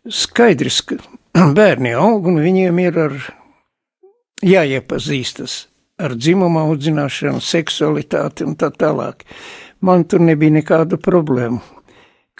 Skaidrs, 0.06 0.84
ka 0.86 0.98
bērni 1.58 1.96
aug 1.98 2.28
un 2.30 2.38
viņiem 2.38 2.78
ir 2.84 2.98
ar, 3.08 3.16
jāiepazīstas 4.46 5.64
ar 6.00 6.14
dzimumu 6.14 6.62
audzināšanu, 6.62 7.42
seksualitāti 7.42 8.46
un 8.46 8.54
tā 8.60 8.70
tālāk. 8.70 9.26
Man 9.82 10.06
tur 10.06 10.22
nebija 10.22 10.60
nekāda 10.60 11.00
problēma. 11.00 11.60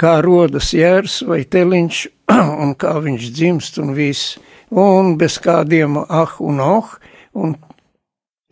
kā 0.01 0.21
rodas 0.25 0.71
jērs 0.73 1.21
vai 1.29 1.43
teliņš, 1.45 2.07
un 2.63 2.75
kā 2.79 2.95
viņš 3.03 3.31
dzimst 3.35 3.79
un 3.83 3.93
viss, 3.99 4.39
un 4.71 5.17
bez 5.19 5.37
kādiem 5.43 5.99
ah 6.09 6.39
un 6.39 6.61
oh, 6.61 6.95
un 7.35 7.57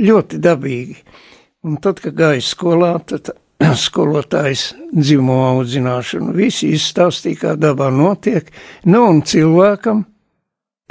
ļoti 0.03 0.43
dabīgi. 0.43 0.99
Un 1.65 1.79
tad, 1.83 2.03
kad 2.03 2.15
gāja 2.15 2.43
skolā, 2.43 2.99
tad 3.07 3.31
skolotājs 3.87 4.73
dzimumu 4.93 5.43
audzināšanu 5.55 6.37
visi 6.37 6.73
izstāstīja, 6.77 7.41
kā 7.43 7.57
dabā 7.59 7.91
notiek, 7.95 8.51
nu 8.87 9.05
un 9.11 9.21
cilvēkam 9.27 10.05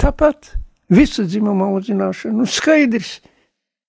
tāpat 0.00 0.54
visu 0.92 1.26
dzimumu 1.28 1.72
audzināšanu, 1.72 2.42
nu 2.42 2.48
skaidrs, 2.48 3.18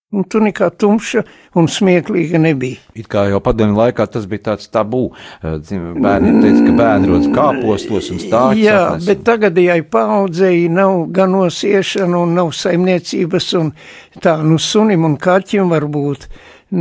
Un 0.09 0.23
tu 0.25 0.39
nekā 0.41 0.71
tumša 0.73 1.21
un 1.61 1.67
smieklīga 1.69 2.39
nebija. 2.41 2.79
It 2.97 3.05
kā 3.13 3.27
jau 3.29 3.37
padomju 3.45 3.75
laikā 3.77 4.07
tas 4.09 4.23
bija 4.29 4.47
tāds 4.47 4.71
tabū. 4.73 5.03
Bērni 5.43 6.31
teica, 6.41 6.63
ka 6.65 6.71
bērni 6.79 7.11
rodas 7.11 7.27
kāpostos 7.35 8.09
un 8.15 8.21
stāvot. 8.23 8.57
Jā, 8.57 8.79
atnes. 8.95 9.05
bet 9.05 9.21
tagadējai 9.27 9.83
paudzei 9.93 10.63
nav 10.73 11.03
ganos 11.13 11.61
iešana 11.61 12.23
un 12.23 12.33
nav 12.39 12.49
saimniecības 12.57 13.51
un 13.61 13.69
tā, 14.17 14.39
nu, 14.41 14.57
sunim 14.57 15.05
un 15.05 15.19
kaķim 15.21 15.69
varbūt. 15.75 16.25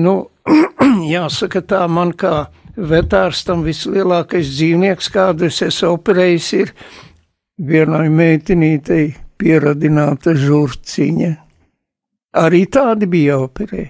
Nu, 0.00 0.16
jāsaka 1.08 1.62
tā, 1.64 1.84
man 1.90 2.12
kā 2.12 2.48
vetārstam 2.76 3.64
vislielākais 3.66 4.50
dzīvnieks, 4.54 5.10
kādu 5.14 5.48
es 5.48 5.60
esmu 5.66 5.96
operējis, 5.96 6.48
ir 6.62 6.72
vienai 7.58 8.06
meitenītei 8.12 9.12
pieradināta 9.38 10.34
žurciņa. 10.38 11.30
Arī 12.38 12.64
tādi 12.70 13.08
bija 13.10 13.38
operē. 13.42 13.88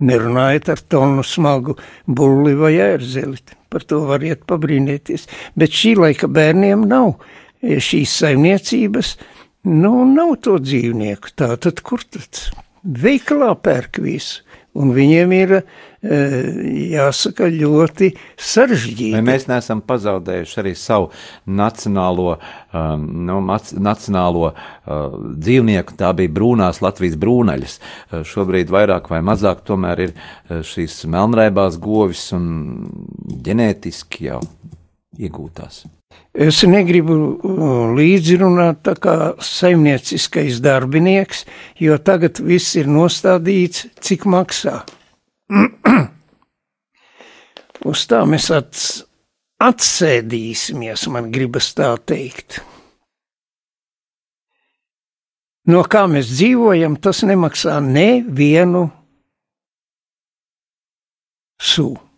Nerunājiet 0.00 0.70
ar 0.72 0.80
tonu 0.88 1.24
smagu 1.26 1.74
bulli 2.08 2.54
vai 2.56 2.72
ērzeli, 2.80 3.40
par 3.68 3.84
to 3.84 4.00
variet 4.08 4.46
pabrīnīties, 4.48 5.26
bet 5.60 5.76
šī 5.76 5.96
laika 5.98 6.30
bērniem 6.30 6.86
nav. 6.88 7.18
Šīs 7.60 8.14
saimniecības, 8.22 9.10
nu, 9.68 9.92
nav 10.08 10.38
to 10.46 10.56
dzīvnieku, 10.62 11.34
tā 11.36 11.50
tad 11.60 11.82
kur 11.84 12.00
tad? 12.08 12.46
Veikalā 12.80 13.52
pērk 13.60 14.00
visu. 14.00 14.40
Un 14.80 14.94
viņiem 14.94 15.32
ir, 15.34 15.52
eh, 15.58 15.62
jāsaka, 16.02 17.50
ļoti 17.52 18.14
sarežģīti. 18.40 19.12
Vai 19.12 19.24
mēs 19.26 19.44
neesam 19.50 19.82
pazaudējuši 19.84 20.60
arī 20.62 20.72
savu 20.78 21.10
nacionālo, 21.44 22.38
um, 22.72 23.04
nu, 23.28 23.36
nacionālo 23.44 24.48
uh, 24.48 25.18
dzīvnieku, 25.36 25.98
tā 26.00 26.14
bija 26.16 26.32
brūnās 26.32 26.80
Latvijas 26.80 27.18
brūnaļas. 27.20 27.78
Uh, 27.80 28.22
šobrīd 28.24 28.72
vairāk 28.72 29.10
vai 29.12 29.20
mazāk 29.26 29.60
tomēr 29.68 30.06
ir 30.06 30.14
uh, 30.16 30.62
šīs 30.64 31.02
melnraibās 31.12 31.76
govis 31.80 32.30
un 32.36 32.46
ģenētiski 33.44 34.30
jau 34.30 34.40
iegūtās. 35.20 35.82
Es 36.32 36.62
negribu 36.64 37.16
uh, 37.18 37.90
līdzrunāt 37.92 38.80
tā 38.88 38.94
kā 38.96 39.16
saimnieciskais 39.44 40.62
darbinieks, 40.64 41.44
jo 41.76 41.98
tagad 42.00 42.40
viss 42.40 42.72
ir 42.80 42.88
nostādīts, 42.88 43.84
cik 44.00 44.24
maksā. 44.30 44.78
Uz 47.90 48.02
tā 48.10 48.20
mēs 48.28 48.50
ats, 48.54 48.82
atsēdīsimies, 49.60 51.08
man 51.12 51.30
gribas 51.34 51.72
tā 51.76 51.92
teikt. 52.06 52.60
No 55.70 55.82
kā 55.86 56.06
mēs 56.10 56.30
dzīvojam, 56.32 56.96
tas 57.02 57.22
nemaksā 57.26 57.76
nevienu 57.84 58.88
sūdu. 61.60 62.09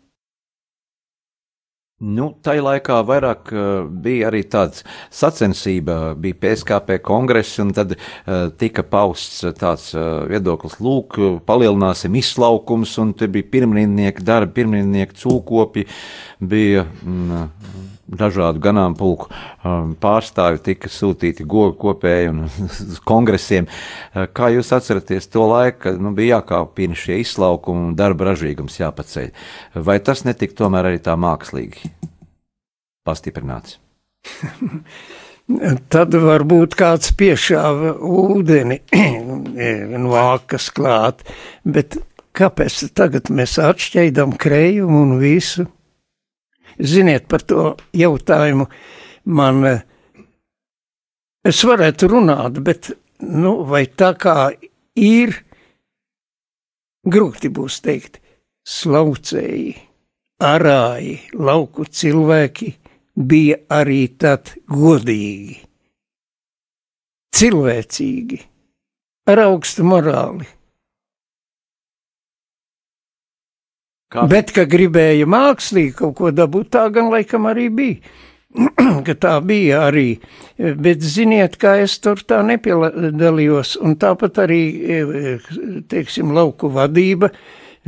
Nu, 2.03 2.33
tai 2.43 2.57
laikā 2.59 2.97
vairāk 3.07 3.53
uh, 3.55 3.67
bija 3.87 4.27
arī 4.33 4.43
tāds 4.51 4.83
sacensība, 5.15 6.17
bija 6.19 6.39
PSKP 6.43 6.99
kongress, 7.07 7.61
un 7.63 7.71
tad 7.77 7.95
uh, 7.95 8.49
tika 8.59 8.83
pausts 8.83 9.45
tāds 9.61 9.93
uh, 9.95 10.25
viedoklis, 10.27 10.81
lūk, 10.83 11.21
palielināsim 11.47 12.19
izslaukums, 12.19 12.97
un 12.99 13.15
te 13.15 13.31
bija 13.31 13.47
pirmrindnieki 13.55 14.27
darbi, 14.27 14.57
pirmrindnieki 14.59 15.21
cūkopi, 15.23 15.87
bija 16.43 16.83
mm, 16.89 17.47
dažādu 18.07 18.61
ganāmpulku 18.63 19.29
um, 19.31 19.93
pārstāvi 20.01 20.61
tika 20.67 20.91
sūtīti 20.91 21.47
gogu 21.49 21.77
kopēji 21.81 22.31
un 22.33 22.43
uz 22.93 23.01
kongresiem. 23.07 23.69
Uh, 24.13 24.27
kā 24.35 24.51
jūs 24.55 24.73
atceraties 24.75 25.31
to 25.33 25.47
laiku, 25.49 25.85
kad 25.87 26.03
nu, 26.03 26.15
bija 26.17 26.41
jākāpina 26.41 26.99
šie 26.99 27.21
izslaukumi 27.23 27.89
un 27.89 27.97
darba 27.99 28.33
ražīgums 28.33 28.81
jāpaceļ? 28.83 29.33
Vai 29.89 29.99
tas 30.05 30.27
netika 30.29 30.63
tomēr 30.65 30.93
arī 30.93 31.03
tā 31.03 31.17
mākslīgi 31.21 31.93
pastiprināts? 33.07 33.79
Tad 35.93 36.15
varbūt 36.15 36.77
kāds 36.79 37.11
piešāva 37.19 37.97
ūdeni 37.99 38.79
no 40.05 40.15
ākas 40.17 40.71
klāt, 40.73 41.25
bet 41.67 41.99
kāpēc 42.39 42.79
tagad 42.97 43.29
mēs 43.35 43.59
atšķaidām 43.61 44.37
krējumu 44.41 45.03
un 45.03 45.17
visu? 45.21 45.67
Ziniet, 46.81 47.29
par 47.29 47.45
to 47.45 47.73
jautājumu 47.97 48.69
man 49.25 49.65
es 51.45 51.63
varētu 51.67 52.09
runāt, 52.13 52.61
bet 52.65 52.93
nu, 53.23 53.63
vai 53.69 53.85
tā 53.87 54.13
kā 54.19 54.53
ir, 54.99 55.35
grūti 57.07 57.51
būs 57.53 57.81
teikt, 57.85 58.21
slaucēji, 58.67 59.75
arāji, 60.43 61.19
lauku 61.35 61.87
cilvēki 61.87 62.73
bija 63.19 63.59
arī 63.75 64.07
tad 64.19 64.55
godīgi, 64.71 65.59
cilvēcīgi, 67.37 68.41
ar 69.29 69.45
augstu 69.49 69.87
morāli. 69.87 70.49
Kā? 74.13 74.27
Bet, 74.29 74.53
ka 74.53 74.67
gribēja 74.69 75.29
mākslīgi 75.31 75.95
kaut 76.03 76.19
ko 76.19 76.33
dabūt, 76.35 76.73
tā 76.75 76.85
gan 76.93 77.09
laikam 77.13 77.49
arī 77.49 77.71
bija. 77.73 78.19
ka 79.07 79.15
tā 79.17 79.37
bija 79.45 79.87
arī, 79.89 80.19
bet 80.59 81.01
ziniet, 81.05 81.57
kā 81.61 81.79
es 81.81 81.97
tur 82.05 82.21
tā 82.29 82.43
nepiedalījos, 82.45 83.79
un 83.81 83.97
tāpat 84.01 84.43
arī, 84.45 84.63
teiksim, 85.89 86.35
lauku 86.37 86.69
vadība, 86.73 87.33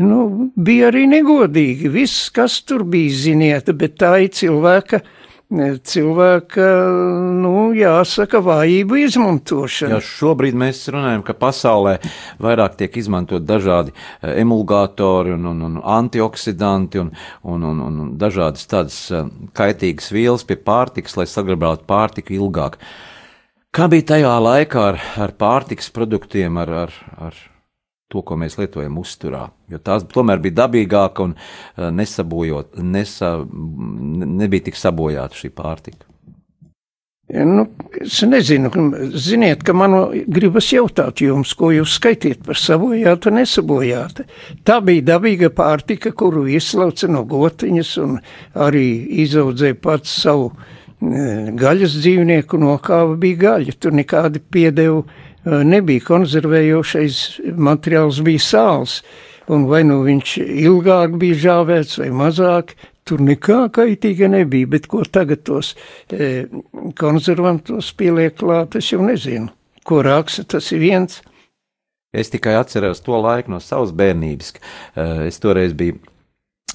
nu, 0.00 0.48
bija 0.56 0.88
arī 0.88 1.04
negodīgi. 1.10 1.92
Viss, 1.92 2.30
kas 2.34 2.62
tur 2.64 2.86
bija, 2.88 3.12
ziniet, 3.26 3.68
bet 3.76 3.98
tā 4.00 4.16
ir 4.24 4.32
cilvēka 4.34 5.02
cilvēka, 5.52 6.64
nu, 7.42 7.72
jāsaka, 7.76 8.40
vājību 8.44 8.98
izmantošana. 9.04 9.98
Jā, 9.98 10.00
šobrīd 10.00 10.56
mēs 10.56 10.82
runājam, 10.88 11.22
ka 11.26 11.36
pasaulē 11.36 11.98
vairāk 12.42 12.76
tiek 12.80 12.96
izmantot 12.96 13.44
dažādi 13.44 13.92
eh, 13.94 14.40
emulgatori 14.40 15.34
un, 15.36 15.46
un, 15.52 15.62
un 15.68 15.80
antioksidanti 15.80 16.98
un, 16.98 17.12
un, 17.42 17.64
un, 17.70 17.82
un 17.86 18.12
dažādas 18.18 18.66
tādas 18.66 18.98
eh, 19.12 19.26
kaitīgas 19.54 20.10
vielas 20.14 20.44
pie 20.48 20.56
pārtikas, 20.56 21.18
lai 21.20 21.28
saglabātu 21.30 21.86
pārtiku 21.86 22.34
ilgāk. 22.38 22.78
Kā 23.74 23.88
bija 23.90 24.14
tajā 24.14 24.36
laikā 24.38 24.86
ar, 24.92 25.02
ar 25.18 25.34
pārtikas 25.38 25.90
produktiem, 25.90 26.56
ar, 26.62 26.70
ar, 26.86 26.94
ar 27.18 27.42
to, 28.14 28.22
ko 28.22 28.38
mēs 28.40 28.58
lietojam 28.60 28.98
uzturā. 29.02 29.48
Jo 29.72 29.82
tās 29.82 30.06
tomēr 30.14 30.42
bija 30.44 30.62
dabīgāka 30.64 31.28
un 31.28 31.36
eh, 31.36 31.90
nesabojot, 31.90 32.78
nesa, 32.80 33.36
nebija 33.44 34.70
tik 34.70 34.78
sabojāta 34.78 35.42
šī 35.42 35.54
pārtika. 35.54 36.06
Nu, 37.34 37.62
es 38.04 38.18
nezinu, 38.28 38.68
ziniet, 39.16 39.62
ka 39.64 39.72
man 39.72 39.94
gribas 40.28 40.66
jautāt 40.74 41.22
jums, 41.24 41.54
ko 41.56 41.70
jūs 41.72 41.94
skaitiet 41.96 42.42
par 42.44 42.58
sabojātu 42.60 43.30
un 43.30 43.38
nesabojātu. 43.40 44.26
Tā 44.60 44.76
bija 44.84 45.06
dabīga 45.14 45.48
pārtika, 45.56 46.12
kuru 46.12 46.44
izslauca 46.52 47.08
no 47.08 47.24
gotiņas 47.24 47.94
un 48.04 48.18
arī 48.66 48.84
izaudzēja 49.24 49.80
pats 49.80 50.12
savu 50.20 50.52
gaļas 51.00 51.96
dzīvnieku, 51.96 52.60
no 52.60 52.76
kā 52.84 53.00
bija 53.16 53.40
gaļa. 53.46 53.78
Tur 53.80 53.96
nekādi 53.96 54.44
piedevu 54.44 55.06
nebija 55.44 56.04
konservējošais 56.08 57.20
materiāls, 57.56 58.22
bija 58.24 58.42
sāls. 58.42 58.98
Un 59.52 59.66
vai 59.68 59.82
nu 59.84 60.00
viņš 60.06 60.38
ilgāk 60.40 61.18
bija 61.20 61.40
žāvēts 61.42 61.98
vai 62.00 62.08
mazāk, 62.16 62.72
tur 63.04 63.20
nekā 63.20 63.66
kaitīga 63.76 64.30
nebija, 64.32 64.70
bet 64.72 64.88
ko 64.88 65.02
tagad 65.04 65.42
tos 65.44 65.74
e, 66.08 66.46
konservantos 66.96 67.90
pieliek 67.92 68.38
klāt, 68.40 68.78
es 68.80 68.88
jau 68.88 69.02
nezinu. 69.04 69.52
Ko 69.84 70.00
raksta, 70.00 70.46
tas 70.56 70.70
ir 70.72 70.80
viens. 70.80 71.20
Es 72.14 72.32
tikai 72.32 72.54
atceros 72.56 73.02
to 73.04 73.18
laiku 73.20 73.52
no 73.52 73.60
savas 73.60 73.92
bērnības. 73.92 74.54
Es 75.28 75.42
toreiz 75.42 75.74
biju 75.76 75.98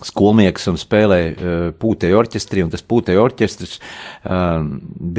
skolnieks 0.08 0.68
un 0.72 0.78
spēlēja 0.80 1.32
uh, 1.32 1.66
pūtēju 1.80 2.20
orķestrī, 2.20 2.64
un 2.66 2.72
tas 2.74 2.84
pūtēju 2.86 3.22
orķestris 3.24 3.78
uh, 3.80 4.64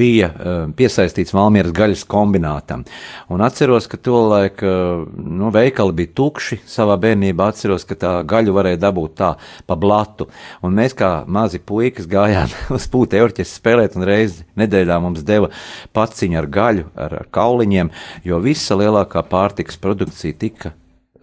bija 0.01 0.31
uh, 0.31 0.63
piesaistīts 0.77 1.35
Valmieras 1.37 1.75
gaļas 1.77 2.05
kombinātam. 2.11 2.85
Un 3.31 3.45
atceros, 3.45 3.87
ka 3.91 3.99
tolaik 4.01 4.63
nu, 4.63 5.51
veikali 5.55 5.95
bija 6.01 6.13
tukši 6.21 6.61
savā 6.69 6.97
bērnībā, 7.01 7.51
atceros, 7.53 7.87
ka 7.89 7.97
tā 7.99 8.13
gaļu 8.29 8.55
varēja 8.57 8.81
dabūt 8.83 9.17
tā 9.21 9.31
pa 9.69 9.77
blatu, 9.79 10.29
un 10.67 10.75
mēs 10.77 10.97
kā 10.99 11.13
mazi 11.31 11.61
puikas 11.63 12.09
gājām 12.11 12.51
uz 12.77 12.89
pūtēju 12.91 13.29
orķestri 13.29 13.61
spēlēt, 13.63 13.97
un 13.99 14.09
reizi 14.09 14.47
nedēļā 14.61 15.01
mums 15.03 15.25
deva 15.27 15.53
paciņu 15.97 16.43
ar 16.43 16.51
gaļu, 16.59 16.91
ar, 16.97 17.17
ar 17.23 17.33
kauliņiem, 17.35 17.93
jo 18.27 18.43
visa 18.45 18.79
lielākā 18.79 19.25
pārtikas 19.31 19.81
produkcija 19.81 20.39
tika 20.41 20.75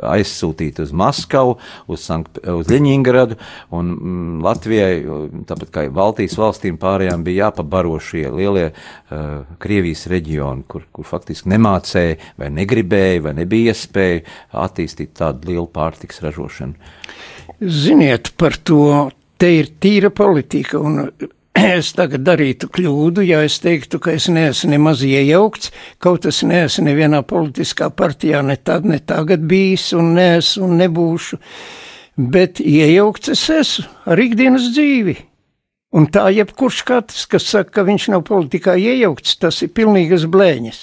aizsūtīti 0.03 0.83
uz 0.85 0.93
Maskavu, 0.95 1.57
uz, 1.89 2.03
Sankt, 2.03 2.39
uz 2.41 2.69
Ļeņingradu, 2.71 3.37
un 3.75 3.91
mm, 3.95 4.39
Latvijai, 4.45 4.93
tāpat 5.49 5.73
kā 5.73 5.85
Baltijas 5.93 6.37
valstīm 6.39 6.79
pārējām, 6.81 7.25
bija 7.25 7.47
jāpabaro 7.47 7.97
šie 8.03 8.27
lielie 8.33 8.67
uh, 8.71 9.47
Krievijas 9.63 10.05
reģioni, 10.11 10.65
kur, 10.69 10.85
kur 10.93 11.07
faktiski 11.07 11.51
nemācēja, 11.53 12.19
vai 12.39 12.51
negribēja, 12.53 13.23
vai 13.29 13.35
nebija 13.41 13.73
iespēja 13.73 14.23
attīstīt 14.67 15.15
tādu 15.17 15.51
lielu 15.51 15.67
pārtiks 15.73 16.21
ražošanu. 16.25 16.77
Ziniet, 17.57 18.35
par 18.37 18.59
to 18.61 19.09
te 19.41 19.49
ir 19.59 19.73
tīra 19.81 20.11
politika, 20.13 20.81
un 20.81 21.09
es 21.77 21.91
tagad 21.97 22.25
darītu 22.27 22.69
kļūdu, 22.73 23.23
ja 23.25 23.41
es 23.45 23.57
teiktu, 23.63 23.99
ka 24.03 24.13
es 24.17 24.27
neesmu 24.29 24.73
nemaz 24.75 25.01
iejaukts, 25.05 25.71
kaut 26.03 26.27
es 26.29 26.43
neesmu 26.45 26.87
nevienā 26.89 27.23
politiskā 27.27 27.89
partijā 27.89 28.43
ne 28.45 28.57
tad, 28.57 28.85
ne 28.85 28.99
tagad 28.99 29.45
bijis 29.49 29.89
un 29.97 30.13
neesmu 30.17 30.67
un 30.67 30.77
nebūšu, 30.83 31.39
bet 32.33 32.61
iejaukts 32.61 33.33
es 33.33 33.47
esmu 33.53 34.13
ar 34.13 34.21
ikdienas 34.21 34.69
dzīvi. 34.75 35.17
Un 35.97 36.09
tā 36.11 36.27
jebkurš 36.35 36.81
katrs, 36.85 37.25
kas 37.31 37.47
saka, 37.47 37.79
ka 37.79 37.85
viņš 37.87 38.09
nav 38.11 38.25
politikā 38.27 38.75
iejaukts, 38.77 39.37
tas 39.39 39.61
ir 39.63 39.71
pilnīgas 39.73 40.27
blēņas. 40.29 40.81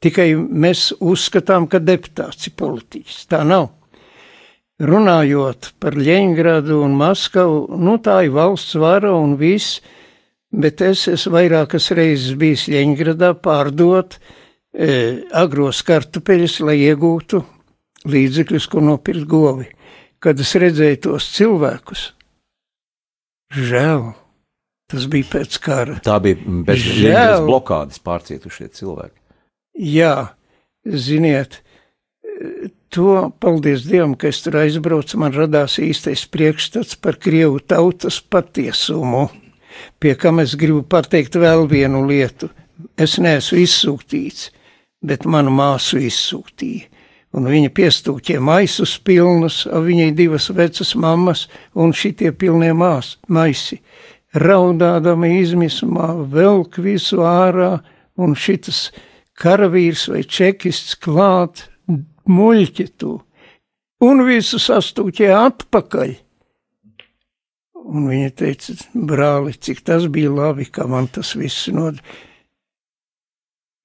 Tikai 0.00 0.28
mēs 0.36 0.92
uzskatām, 1.02 1.66
ka 1.66 1.80
deputāts 1.82 2.46
ir 2.46 2.54
politiķis. 2.60 3.24
Tā 3.32 3.42
nav. 3.48 3.72
Runājot 4.76 5.72
par 5.80 5.96
Ļeņgradu 5.96 6.78
un 6.84 6.94
Maskavu, 7.00 7.78
nu 7.80 7.96
tā 8.04 8.20
ir 8.26 8.34
valsts 8.36 8.76
vara 8.78 9.14
un 9.16 9.34
viss, 9.40 9.80
bet 10.52 10.82
es 10.84 11.06
esmu 11.10 11.36
vairākas 11.36 11.90
reizes 11.96 12.36
bijis 12.38 12.66
Ļeņgradā 12.70 13.32
pārdot 13.42 14.18
e, 14.18 15.24
agros 15.36 15.82
kartupeļus, 15.86 16.60
lai 16.66 16.78
iegūtu 16.86 17.42
līdzekļus, 18.06 18.68
ko 18.70 18.84
nopirkt 18.84 19.26
govi. 19.30 19.68
Kad 20.22 20.40
es 20.40 20.54
redzēju 20.58 21.02
tos 21.08 21.28
cilvēkus, 21.34 22.06
žēl, 23.52 24.08
tas 24.90 25.06
bija 25.12 25.30
pēc 25.34 25.60
kara. 25.62 26.00
Tā 26.04 26.18
bija 26.24 26.40
bez 26.66 26.86
Ļeņgradas 26.86 27.46
blokādes 27.46 28.02
pārcietušie 28.06 28.70
cilvēki. 28.78 29.18
Jā, 29.76 30.32
ziniet, 30.88 31.60
to, 32.88 33.32
paldies 33.42 33.84
Dievam, 33.84 34.14
ka 34.16 34.30
es 34.30 34.40
tur 34.44 34.56
aizbraucu, 34.62 35.18
man 35.20 35.34
radās 35.36 35.76
īstais 35.82 36.24
priekšstats 36.32 36.96
par 37.02 37.18
Krievu 37.20 37.60
tautas 37.60 38.22
patiesumu 38.22 39.26
pie 40.00 40.14
kam 40.18 40.40
es 40.42 40.56
gribu 40.58 40.82
pateikt 40.82 41.38
vēl 41.40 41.66
vienu 41.70 42.04
lietu. 42.08 42.50
Es 42.98 43.16
neesmu 43.22 43.62
izsūtīts, 43.62 44.50
bet 45.04 45.24
manu 45.24 45.52
māsu 45.54 46.00
izsūtīja. 46.02 46.92
Un 47.36 47.48
viņa 47.50 47.68
piestūķie 47.76 48.38
maisus 48.40 48.94
pilnus, 49.04 49.64
viņai 49.68 50.12
divas 50.16 50.48
vecas 50.56 50.94
mammas 50.96 51.46
un 51.76 51.92
šitie 51.92 52.30
pilnie 52.32 52.72
mās, 52.72 53.16
maisi. 53.28 53.82
Raudādama 54.36 55.28
izmisumā, 55.36 56.14
velk 56.32 56.78
visu 56.80 57.20
ārā, 57.24 57.80
un 58.16 58.32
šitas 58.36 58.90
karavīrs 59.36 60.06
vai 60.12 60.22
čekists 60.24 60.96
klāt 60.96 61.66
muļķi 62.26 62.86
tu, 63.00 63.18
un 64.04 64.24
visu 64.26 64.60
sastūķē 64.62 65.32
atpakaļ 65.36 66.14
Un 67.86 68.08
viņa 68.10 68.30
teica, 68.34 68.74
brāli, 68.94 69.52
cik 69.54 69.84
tas 69.86 70.08
bija 70.10 70.32
labi, 70.34 70.66
ka 70.66 70.88
man 70.90 71.06
tas 71.12 71.34
viss 71.38 71.68
nod. 71.70 72.00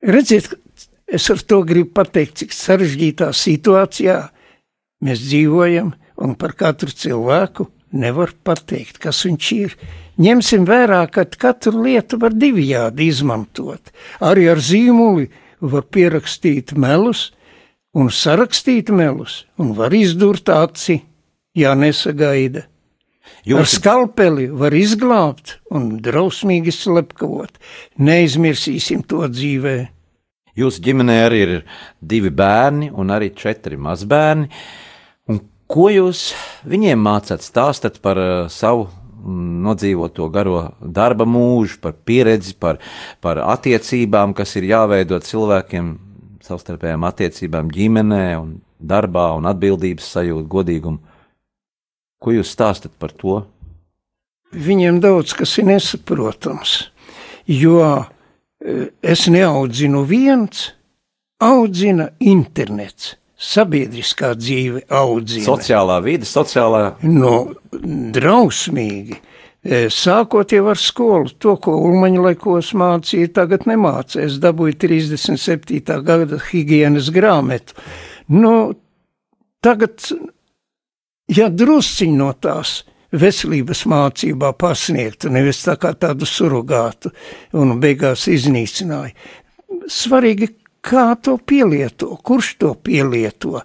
Redziet, 0.01 0.49
es 1.05 1.27
ar 1.29 1.43
to 1.45 1.61
gribu 1.67 1.91
pateikt, 1.99 2.39
cik 2.41 2.55
sarežģītā 2.57 3.29
situācijā 3.37 4.17
mēs 5.05 5.21
dzīvojam, 5.27 5.91
un 6.21 6.33
par 6.39 6.55
katru 6.57 6.89
cilvēku 6.89 7.67
nevar 7.91 8.33
pateikt, 8.45 8.97
kas 9.03 9.21
viņš 9.27 9.51
ir. 9.57 9.75
Ņemsim 10.21 10.65
vērā, 10.65 11.03
ka 11.13 11.25
katru 11.25 11.83
lietu 11.85 12.17
var 12.21 12.33
divjādi 12.33 13.07
izmantot. 13.11 13.93
Arī 14.21 14.49
ar 14.51 14.61
zīmuli 14.61 15.29
var 15.61 15.85
pierakstīt 15.93 16.73
melus 16.73 17.29
un 17.93 18.09
sarakstīt 18.09 18.89
melus, 18.89 19.45
un 19.59 19.73
var 19.77 19.93
izdurt 19.93 20.49
aci, 20.49 21.01
ja 21.57 21.75
nesagaida. 21.75 22.65
Jūs... 23.47 23.57
Ar 23.57 23.69
skalpeli 23.69 24.45
var 24.53 24.75
izglābt 24.77 25.55
un 25.73 25.95
drausmīgi 26.03 26.73
slepkavot. 26.75 27.57
Neizmirsīsim 27.97 29.01
to 29.09 29.25
dzīvē. 29.31 29.75
Jūsu 30.57 30.83
ģimenē 30.83 31.17
arī 31.25 31.41
ir 31.45 31.53
divi 32.03 32.29
bērni 32.29 32.91
un 32.91 33.13
arī 33.15 33.31
četri 33.33 33.79
mazbērni. 33.79 34.49
Un 35.31 35.39
ko 35.71 35.87
jūs 35.89 36.31
viņiem 36.67 36.99
mācāt? 37.01 37.41
Stāstat 37.45 38.01
par 38.03 38.19
uh, 38.19 38.31
savu 38.51 38.89
mm, 38.91 39.61
nodzīvoto 39.65 40.27
garo 40.33 40.65
darba 40.81 41.25
mūžu, 41.25 41.79
par 41.81 41.95
pieredzi, 41.95 42.53
par, 42.59 42.81
par 43.23 43.41
attiecībām, 43.45 44.35
kas 44.37 44.57
ir 44.59 44.67
jāveido 44.73 45.21
cilvēkiem, 45.23 45.93
savstarpējām 46.45 47.07
attiecībām 47.07 47.71
ģimenē 47.71 48.25
un 48.41 48.59
darbā 48.81 49.31
un 49.37 49.47
atbildības 49.49 50.13
sajūtu, 50.17 50.49
godīgumu. 50.51 51.10
Ko 52.21 52.35
jūs 52.35 52.51
stāstat 52.53 52.93
par 53.01 53.13
to? 53.17 53.41
Viņiem 54.51 54.99
daudz 55.01 55.33
kas 55.37 55.55
ir 55.61 55.69
nesaprotams, 55.69 56.75
jo 57.47 57.79
e, 57.87 58.91
es 59.01 59.25
neaudzinu 59.31 60.03
viens, 60.05 60.67
audzina 61.41 62.11
internets. 62.19 63.15
Sabiedriskā 63.41 64.35
dzīve 64.37 64.83
audzina. 64.93 65.47
Sociālā 65.47 65.95
vide, 66.05 66.27
sociālā. 66.29 66.81
No, 67.07 67.55
drausmīgi. 68.13 69.17
E, 69.61 69.79
sākot 69.93 70.53
jau 70.53 70.67
ar 70.69 70.77
skolu, 70.77 71.31
to, 71.41 71.55
ko 71.61 71.73
Ulmaņa 71.87 72.27
laikos 72.27 72.69
mācīja, 72.77 73.31
tagad 73.39 73.65
nemācīja. 73.69 74.27
Es 74.27 74.37
dabūju 74.43 74.77
37. 74.83 75.97
gada 76.05 76.37
higienas 76.51 77.09
grāmatu. 77.13 77.77
Nu, 78.29 78.53
tagad 79.65 80.05
ja 81.31 81.49
drusciņ 81.49 82.15
no 82.17 82.31
tās 82.39 82.81
veselības 83.11 83.85
mācībā 83.91 84.53
pasniegtu, 84.59 85.31
nevis 85.33 85.63
tā 85.65 85.75
kā 85.79 85.93
tādu 85.99 86.27
surrogātu 86.27 87.11
un 87.59 87.77
beigās 87.83 88.27
iznīcināja. 88.31 89.15
Svarīgi, 89.91 90.51
kā 90.81 91.11
to 91.21 91.37
pielieto, 91.37 92.15
kurš 92.23 92.55
to 92.61 92.75
pielieto. 92.83 93.61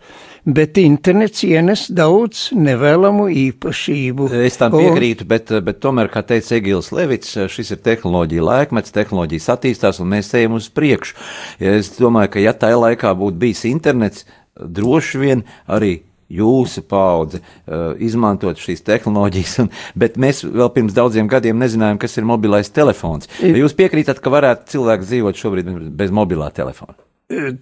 Bet 0.46 0.78
internets 0.78 1.42
ienes 1.42 1.88
daudz 1.90 2.52
nevēlamu 2.54 3.24
īpašību. 3.34 4.28
Es 4.46 4.60
tam 4.60 4.76
piekrītu, 4.76 5.26
bet, 5.26 5.50
bet 5.66 5.80
tomēr, 5.82 6.10
kā 6.12 6.22
teica 6.26 6.54
Egils 6.60 6.92
Levits, 6.94 7.32
šis 7.50 7.72
ir 7.74 7.80
tehnoloģija 7.82 8.44
laikmets, 8.46 8.94
tehnoloģijas 8.94 9.48
attīstās 9.56 9.98
un 10.02 10.12
mēs 10.14 10.30
ejam 10.38 10.54
uz 10.60 10.68
priekšu. 10.70 11.18
Es 11.58 11.90
domāju, 11.98 12.36
ka 12.36 12.44
ja 12.44 12.54
tajā 12.54 12.78
laikā 12.78 13.10
būtu 13.18 13.42
bijis 13.42 13.64
internets, 13.66 14.28
droši 14.54 15.24
vien 15.24 15.42
arī 15.66 15.96
jūsu 16.32 16.82
paudze 16.88 17.40
uh, 17.40 17.94
izmantot 18.02 18.58
šīs 18.60 18.84
tehnoloģijas, 18.86 19.56
un, 19.64 19.72
bet 19.98 20.18
mēs 20.20 20.42
vēl 20.46 20.70
pirms 20.74 20.96
daudziem 20.96 21.30
gadiem 21.30 21.58
nezinājām, 21.62 22.00
kas 22.02 22.16
ir 22.18 22.28
mobilais 22.28 22.70
telefons. 22.74 23.30
Vai 23.40 23.60
jūs 23.60 23.76
piekrītat, 23.78 24.22
ka 24.22 24.32
varētu 24.34 24.72
cilvēks 24.74 25.10
dzīvot 25.10 25.42
šobrīd 25.42 25.70
bez 25.96 26.14
mobilā 26.14 26.50
telefona? 26.54 26.98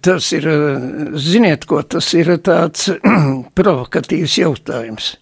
Tas 0.05 0.27
ir, 0.37 0.45
ziniet, 1.17 1.65
ko 1.65 1.81
tas 1.89 2.11
ir 2.13 2.35
tāds 2.45 2.91
provokatīvs 3.57 4.39
jautājums. 4.43 5.15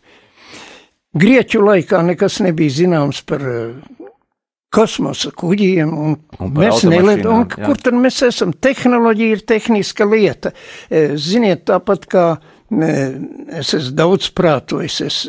Grieķu 1.14 1.62
laikā 1.64 2.02
nekas 2.04 2.42
nebija 2.44 2.74
zināms 2.74 3.22
par 3.28 3.44
kosmosa 4.74 5.30
kuģiem, 5.38 5.92
un, 5.94 6.16
un 6.42 6.54
mēs 6.58 6.82
nelietojam, 6.90 7.46
kur 7.54 7.78
tad 7.78 7.94
mēs 7.94 8.18
esam. 8.26 8.56
Tehnoloģija 8.58 9.36
ir 9.38 9.44
tehniska 9.48 10.08
lieta. 10.10 10.52
Ziniet, 10.90 11.68
tāpat 11.70 12.08
kā 12.10 12.26
uh, 12.34 12.53
Es 12.82 13.74
esmu 13.78 13.96
daudz 13.98 14.32
prātojis, 14.36 15.00
es, 15.06 15.22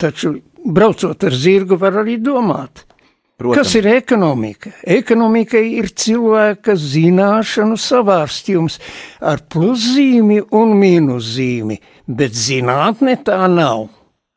taču 0.00 0.36
braucot 0.64 1.24
ar 1.28 1.36
zirgu 1.36 1.78
var 1.80 2.00
arī 2.04 2.16
domāt. 2.22 2.86
Protams. 3.34 3.58
Kas 3.58 3.74
ir 3.74 3.88
ekonomika? 3.90 4.70
Ekonomika 4.86 5.58
ir 5.58 5.88
cilvēka 5.90 6.76
zināšanu 6.78 7.74
savārstījums 7.82 8.78
ar 9.18 9.42
pluszīmi 9.50 10.38
un 10.54 10.76
mīnuszīmi, 10.78 11.80
bet 12.06 12.38
zinātne 12.38 13.18
tā 13.26 13.42
nav. 13.50 13.88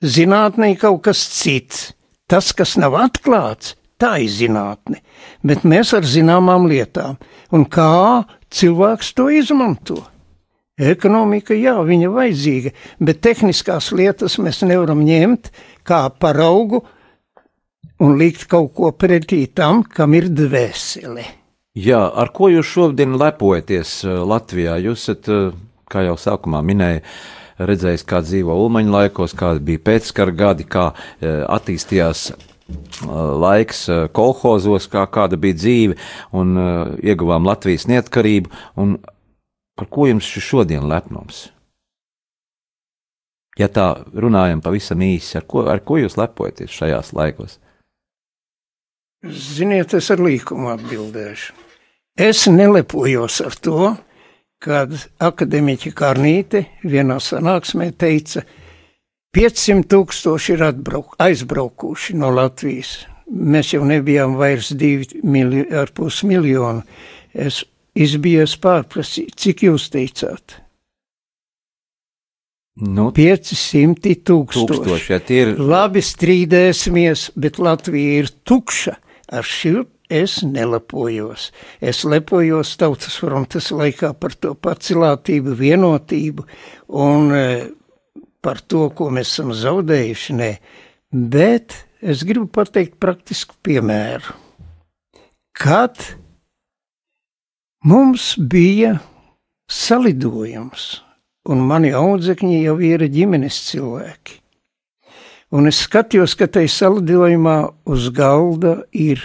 zinātnē 0.02 0.72
ir 0.74 0.80
kaut 0.82 1.04
kas 1.06 1.18
cits. 1.18 1.94
Tas, 2.28 2.52
kas 2.54 2.76
nav 2.76 2.98
atklāts, 3.00 3.76
tā 4.02 4.18
ir 4.20 4.30
zinātne, 4.30 5.00
bet 5.48 5.64
mēs 5.64 5.94
ar 5.96 6.04
zināmām 6.04 6.68
lietām, 6.68 7.16
un 7.56 7.64
kā 7.66 8.26
cilvēks 8.52 9.14
to 9.16 9.30
izmanto. 9.32 10.02
Ekonomika, 10.78 11.56
jā, 11.58 11.74
viņa 11.82 12.10
vajadzīga, 12.14 12.72
bet 13.02 13.24
tehniskās 13.26 13.90
lietas 13.98 14.38
mēs 14.38 14.62
nevaram 14.62 15.00
ņemt 15.02 15.50
kā 15.88 16.04
paraugu 16.22 16.84
un 18.06 18.14
likt 18.20 18.46
kaut 18.52 18.76
ko 18.78 18.92
pretī 18.94 19.48
tam, 19.50 19.82
kam 19.82 20.14
ir 20.14 20.30
dvēsele. 20.30 21.26
Jā, 21.78 22.04
ar 22.14 22.30
ko 22.34 22.52
jūs 22.54 22.70
šodien 22.70 23.18
lepojaties 23.18 24.04
eh, 24.06 24.22
Latvijā? 24.22 24.78
Jūs 24.86 25.08
esat, 25.08 25.32
eh, 25.34 25.50
kā 25.90 26.06
jau 26.06 26.14
sākumā 26.18 26.62
minēju, 26.66 27.02
redzējis, 27.58 28.06
kā 28.06 28.22
dzīvo 28.22 28.54
ulmaņa 28.62 28.94
laikos, 29.00 29.34
kādi 29.38 29.66
bija 29.72 29.84
pēckara 29.90 30.38
gadi, 30.46 30.70
kā 30.70 30.92
eh, 30.94 31.42
attīstījās 31.42 32.32
laiks 33.08 33.86
kolhozos, 34.12 34.90
kā 34.92 35.06
kāda 35.08 35.38
bija 35.40 35.56
dzīve, 35.56 35.94
un 36.36 36.50
ieguvām 37.00 37.46
Latvijas 37.48 37.86
neatkarību, 37.88 38.52
un 38.84 38.98
par 39.78 39.90
ko 39.94 40.08
jums 40.10 40.26
šodien 40.26 40.88
lepnums? 40.90 41.48
Ja 43.58 43.70
tā 43.74 43.88
runājam 44.14 44.62
pavisam 44.62 45.02
īsi, 45.02 45.38
ar 45.40 45.48
ko, 45.50 45.64
ar 45.70 45.82
ko 45.86 45.98
jūs 45.98 46.18
lepojaties 46.20 46.76
šajās 46.78 47.14
laikos? 47.18 47.58
Ziniet, 49.26 49.96
es 49.98 50.12
ar 50.14 50.22
līkumu 50.22 50.70
atbildēšu. 50.76 51.56
Es 52.18 52.46
nelepojos 52.50 53.40
ar 53.46 53.56
to, 53.62 53.96
kad 54.62 54.94
akadēmiķa 55.22 55.92
Karnīte 55.98 56.64
vienā 56.86 57.18
sanāksmē 57.22 57.92
teica, 57.98 58.44
500 59.38 59.86
tūkstoši 59.92 60.54
ir 60.56 60.64
atbrauk, 60.70 61.18
aizbraukuši 61.22 62.16
no 62.18 62.32
Latvijas. 62.34 63.04
Mēs 63.28 63.74
jau 63.76 63.84
nebijām 63.86 64.38
vairs 64.40 64.72
2,5 64.74 66.24
miljoni. 66.30 66.86
Es 67.34 67.64
izbijies 68.06 68.56
pārprasīt, 68.62 69.36
cik 69.40 69.66
jūs 69.68 69.90
teicāt? 69.94 70.62
Nu, 72.78 73.10
500 73.10 74.20
tūkstoši. 74.22 74.68
tūkstoši 74.70 75.14
ja 75.16 75.20
ir... 75.34 75.54
Labi 75.58 76.04
strīdēsimies, 76.06 77.32
bet 77.34 77.58
Latvija 77.58 78.20
ir 78.22 78.30
tukša. 78.46 78.94
Ar 79.34 79.44
šo 79.44 79.88
es 80.14 80.38
nelepojos. 80.46 81.50
Es 81.82 82.04
lepojos 82.08 82.76
tautas 82.80 83.18
frontes 83.20 83.72
laikā 83.74 84.14
par 84.20 84.38
to 84.40 84.54
pacilātību, 84.54 85.56
vienotību 85.58 86.46
un 87.02 87.34
e, 87.36 87.48
par 88.46 88.62
to, 88.62 88.88
ko 88.96 89.10
mēs 89.12 89.34
esam 89.34 89.52
zaudējuši. 89.58 90.38
Nē. 90.38 90.52
Bet 91.34 91.76
es 92.00 92.24
gribu 92.28 92.46
pateikt 92.60 93.00
praktisku 93.02 93.58
piemēru. 93.66 94.38
Kad 95.58 95.98
mums 97.86 98.36
bija 98.38 98.98
salidojums, 99.70 101.02
un 101.50 101.64
mani 101.68 101.94
audzekņi 101.96 102.64
jau 102.64 102.78
ir 102.84 103.06
ģimenes 103.12 103.60
cilvēki, 103.70 104.40
un 105.52 105.70
es 105.70 105.84
skatījos, 105.86 106.36
ka 106.40 106.48
tai 106.48 106.68
salidojumā 106.72 107.58
uz 107.86 108.10
galda 108.16 108.80
ir 108.92 109.22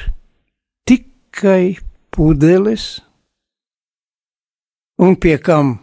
tikai 0.88 1.78
pudeles, 2.12 3.00
un 5.02 5.16
pie 5.16 5.38
kam 5.42 5.76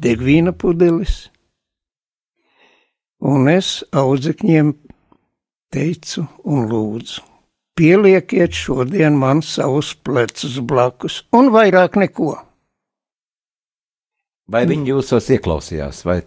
degvīna 0.00 0.54
pudeles. 0.56 1.28
Un 3.24 3.48
es 3.48 3.78
audzekņiem 3.96 4.74
teicu 5.72 6.26
un 6.44 6.66
lūdzu, 6.68 7.22
pielieciet 7.78 8.54
šodien 8.54 9.16
man 9.18 9.42
savus 9.42 9.94
plecus 9.94 10.60
blakus, 10.60 11.22
un 11.34 11.50
vairāk 11.54 11.98
neko. 12.00 12.36
Vai 14.50 14.66
viņi 14.68 14.92
jūsos 14.92 15.30
ieklausījās, 15.32 16.04
vai 16.04 16.20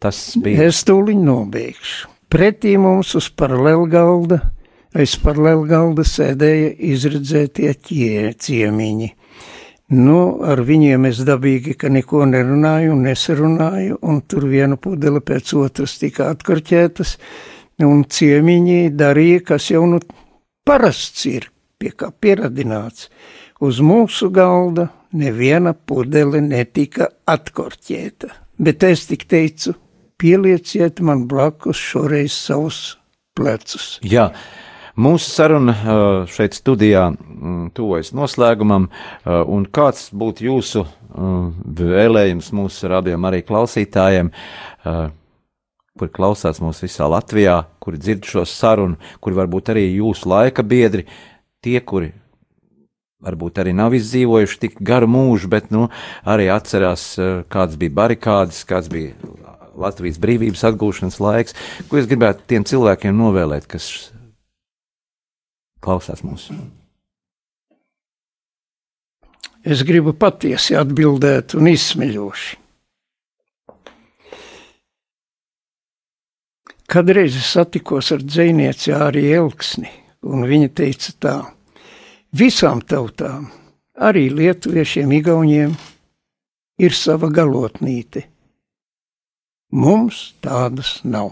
Tas 0.00 0.16
bija. 0.40 0.64
Es 0.70 0.80
tūlīt 0.88 1.20
nobeigšu. 1.20 2.08
Pretī 2.32 2.76
mums 2.80 3.12
uz 3.18 3.26
paralēla 3.36 3.88
galda, 3.92 4.38
aiz 4.96 5.12
paralēla 5.20 5.66
galda 5.68 6.06
sēdēja 6.08 6.70
izredzētie 6.92 7.74
ķie, 7.74 8.30
ciemiņi. 8.40 9.10
Nu, 9.98 10.20
ar 10.46 10.62
viņiem 10.64 11.08
es 11.10 11.20
dabīgi, 11.26 11.74
ka 11.76 11.90
neko 11.92 12.22
nerunāju 12.30 12.94
un 12.94 13.02
nesarunāju, 13.10 13.98
un 14.06 14.22
tur 14.30 14.46
viena 14.48 14.78
pudele 14.80 15.20
pēc 15.20 15.52
otras 15.58 15.98
tika 16.00 16.30
atkarķētas, 16.32 17.16
un 17.84 18.04
ciemiņi 18.06 18.94
darīja, 18.96 19.44
kas 19.50 19.68
jau 19.74 19.82
nu 19.90 19.98
parasts 20.66 21.26
ir, 21.28 21.50
pie 21.80 21.92
kā 21.96 22.10
pieradināts. 22.12 23.08
Uz 23.60 23.80
mūsu 23.84 24.30
galda 24.32 24.88
neviena 25.12 25.74
pudele 25.74 26.40
netika 26.40 27.10
atkorķēta, 27.28 28.30
bet 28.60 28.86
es 28.88 29.04
tik 29.10 29.26
teicu, 29.28 29.74
pielieciet 30.20 31.00
man 31.04 31.26
blakus 31.28 31.80
šoreiz 31.80 32.32
savus 32.36 32.80
plecus. 33.36 33.98
Jā. 34.04 34.30
Mūsu 35.00 35.30
saruna 35.32 35.72
uh, 35.72 36.08
šeit 36.28 36.56
studijā 36.58 37.06
mm, 37.12 37.70
tuvojas 37.76 38.10
noslēgumam, 38.16 38.88
uh, 38.90 39.44
un 39.48 39.64
kāds 39.70 40.10
būtu 40.12 40.44
jūsu 40.48 40.82
uh, 40.82 41.46
vēlējums 41.78 42.50
mūsu 42.58 42.90
radījuma 42.90 43.30
arī 43.30 43.40
klausītājiem, 43.46 44.32
kuri 45.98 46.12
klausās 46.14 46.60
mūs 46.62 46.82
visā 46.84 47.08
Latvijā, 47.10 47.64
kuri 47.82 48.00
dzird 48.00 48.28
šo 48.28 48.46
sarunu, 48.48 48.98
kuri 49.20 49.38
varbūt 49.40 49.72
arī 49.74 49.84
jūsu 49.88 50.30
laika 50.30 50.64
biedri, 50.66 51.06
tie, 51.64 51.80
kuri 51.80 52.12
varbūt 53.20 53.60
arī 53.60 53.74
nav 53.76 53.94
izdzīvojuši 53.98 54.60
tik 54.62 54.78
garu 54.80 55.08
mūžu, 55.10 55.50
bet 55.52 55.68
nu, 55.74 55.88
arī 56.24 56.48
atcerās, 56.52 57.12
kāds 57.52 57.76
bija 57.80 57.96
barikādas, 57.98 58.62
kāds 58.68 58.88
bija 58.92 59.12
Latvijas 59.80 60.18
brīvības 60.20 60.64
atgūšanas 60.70 61.20
laiks. 61.22 61.56
Ko 61.88 62.00
es 62.00 62.08
gribētu 62.10 62.46
tiem 62.48 62.66
cilvēkiem 62.68 63.16
novēlēt, 63.16 63.68
kas 63.70 64.10
klausās 65.84 66.24
mūsu? 66.26 66.56
Es 69.60 69.84
gribu 69.84 70.14
patiesi 70.16 70.76
atbildēt 70.80 71.54
un 71.58 71.68
izsmeļoši. 71.68 72.59
Kadreiz 76.90 77.36
es 77.38 77.52
satikos 77.54 78.10
ar 78.14 78.24
dzinieci 78.26 78.90
Arī 78.96 79.28
Elksni, 79.36 79.90
un 80.26 80.42
viņa 80.48 80.72
teica 80.74 81.14
tā: 81.22 81.36
visām 82.34 82.82
tautām, 82.82 83.46
arī 83.94 84.26
lietuviešiem, 84.34 85.12
igauniem, 85.20 85.78
ir 86.82 86.96
sava 86.96 87.30
galotnīte 87.30 88.26
Mums 89.70 90.34
tādas 90.42 90.98
nav. 91.06 91.30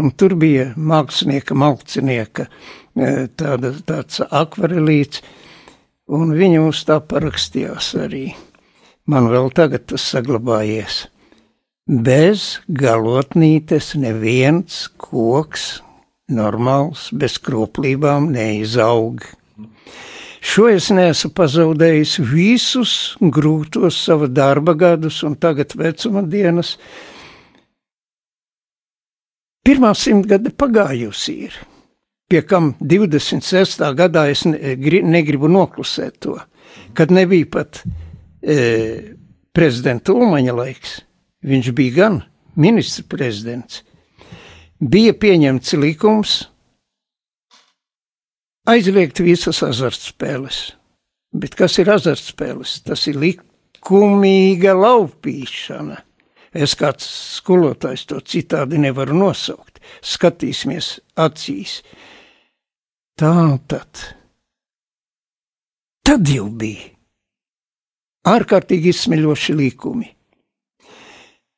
Un 0.00 0.14
tur 0.16 0.32
bija 0.40 0.70
mākslinieka, 0.80 1.52
malcinieka 1.52 2.46
e, 2.48 3.28
tāda, 3.36 3.74
tāds 3.84 4.22
akvarelīts, 4.24 5.20
un 6.08 6.32
viņa 6.32 6.62
mums 6.62 6.80
tā 6.88 6.96
parakstījās 7.04 7.90
arī. 8.00 8.30
Man 9.04 9.28
vēl 9.28 9.52
tagad 9.52 9.84
tas 9.92 10.06
saglabājies. 10.14 11.02
Bez 11.82 12.60
galotnītes 12.70 13.96
neviens 13.98 14.84
koks 15.02 15.80
normāls, 16.30 17.08
bez 17.10 17.40
kroplībām 17.42 18.28
neizaug. 18.30 19.24
Šo 20.38 20.68
es 20.70 20.92
neesmu 20.94 21.32
pazaudējis 21.34 22.14
visus 22.22 22.94
grūtos 23.18 23.98
sava 23.98 24.30
darba 24.30 24.76
gadus 24.78 25.24
un 25.26 25.34
tagad 25.34 25.74
vecuma 25.74 26.22
dienas. 26.22 26.76
Pirmā 29.66 29.90
simtgade 29.98 30.54
pagājusi 30.54 31.38
ir, 31.48 31.60
pie 32.30 32.46
kam 32.46 32.76
26. 32.78 33.82
gadā 33.98 34.28
es 34.30 34.46
negribu 34.46 35.50
noklusēt 35.50 36.18
to, 36.22 36.38
kad 36.94 37.10
nebija 37.10 37.50
pat 37.58 37.82
e, 38.42 39.14
prezidenta 39.50 40.14
Ulmaņa 40.14 40.60
laiks. 40.62 41.00
Viņš 41.42 41.72
bija 41.74 41.96
gan 41.96 42.20
ministra 42.54 43.04
prezidents. 43.08 43.82
Bija 44.82 45.14
pieņemts 45.14 45.74
likums, 45.78 46.36
aizliegt 48.66 49.22
visas 49.22 49.62
azartspēles. 49.66 50.62
Bet 51.32 51.56
kas 51.58 51.78
ir 51.80 51.90
azartspēles? 51.92 52.80
Tas 52.86 53.06
ir 53.10 53.18
likumīga 53.22 54.74
laupīšana. 54.76 56.00
Es 56.52 56.74
kāds 56.76 57.06
skolotājs 57.38 58.04
to 58.10 58.18
citādi 58.20 58.80
nevaru 58.82 59.16
nosaukt. 59.16 59.80
Skatīsimies 60.04 60.98
acīs. 61.16 61.80
Tā 63.16 63.32
tad. 63.70 64.02
Tad 66.02 66.28
jau 66.28 66.48
bija 66.50 66.90
ārkārtīgi 68.28 68.92
izsmeļoši 68.92 69.54
likumi. 69.58 70.10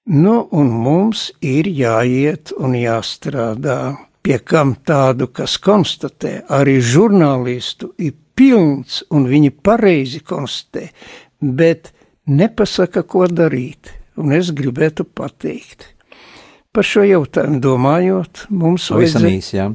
Nu, 0.04 0.48
un 0.52 0.68
mums 0.68 1.30
ir 1.40 1.64
jāiet 1.72 2.52
un 2.60 2.74
jāstrādā 2.76 3.94
pie 4.24 4.36
kam 4.44 4.74
tādu, 4.84 5.30
kas 5.32 5.56
konstatē, 5.60 6.42
arī 6.52 6.76
žurnālistu 6.84 7.94
ir 8.00 8.12
pilns 8.36 9.02
un 9.14 9.24
viņi 9.30 9.52
pareizi 9.64 10.20
konstatē, 10.20 10.90
bet 11.40 11.92
nepasaka, 12.28 13.04
ko 13.08 13.28
darīt. 13.28 13.92
Un 14.20 14.32
es 14.36 14.52
gribētu 14.54 15.06
pateikt. 15.08 15.88
Par 16.74 16.86
šo 16.86 17.02
jautājumu 17.06 17.60
domājot, 17.62 18.44
mums 18.50 18.90
vajadzētu, 18.92 19.30
īsi, 19.38 19.56
jā. 19.56 19.70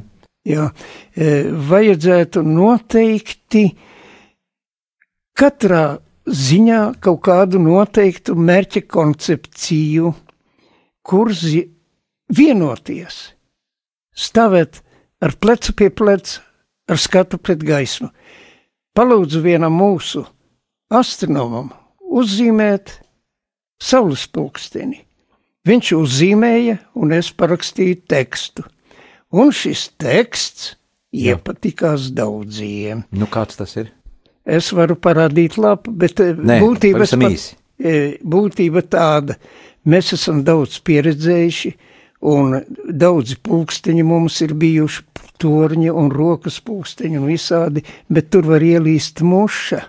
Jā, 0.48 0.70
e, 1.12 1.32
vajadzētu 1.68 2.42
noteikti 2.46 3.66
katrā 5.36 5.84
ziņā 6.26 6.80
kaut 7.02 7.22
kādu 7.26 7.60
noteiktu 7.62 8.36
mērķa 8.36 8.84
koncepciju, 8.90 10.12
kur 11.02 11.32
vienoties, 12.30 13.18
stāvēt 14.14 14.82
ar 15.20 15.36
plecu 15.40 15.74
pie 15.76 15.90
pleca, 15.90 16.40
ar 16.90 16.98
skatu 16.98 17.38
pret 17.38 17.62
gaismu. 17.64 18.10
Palūdzu 18.96 19.42
vienam 19.44 19.76
mūsu 19.78 20.24
astronomam 20.90 21.70
uzzīmēt 22.00 22.98
saules 23.80 24.26
pulksteni. 24.26 25.04
Viņš 25.68 25.92
uzzīmēja, 25.94 26.78
un 26.96 27.12
es 27.14 27.30
parakstīju 27.36 28.00
tekstu. 28.10 28.64
Un 29.30 29.52
šis 29.54 29.90
teksts 30.00 30.74
iepatikās 31.14 32.08
daudziem. 32.16 33.04
Nu, 33.12 33.28
kāds 33.30 33.60
tas 33.60 33.76
ir? 33.78 33.92
Es 34.44 34.70
varu 34.72 34.96
parādīt 34.96 35.58
lapu, 35.60 35.92
bet 35.92 36.20
eh, 36.24 36.32
Nē, 36.34 36.60
būtība, 36.64 37.04
pat, 37.04 37.46
eh, 37.82 38.16
būtība 38.22 38.82
tāda. 38.88 39.36
Mēs 39.88 40.14
esam 40.16 40.42
daudz 40.44 40.80
pieredzējuši, 40.84 41.72
un 42.30 42.58
daudzi 42.84 43.38
pulksteņi 43.44 44.04
mums 44.04 44.40
ir 44.44 44.52
bijuši 44.60 45.06
torņi 45.40 45.88
un 45.92 46.10
rokas 46.12 46.60
pulksteņi 46.64 47.20
un 47.20 47.30
visādi, 47.30 47.84
bet 48.12 48.28
tur 48.32 48.48
var 48.48 48.64
ielīst 48.64 49.22
muša 49.24 49.80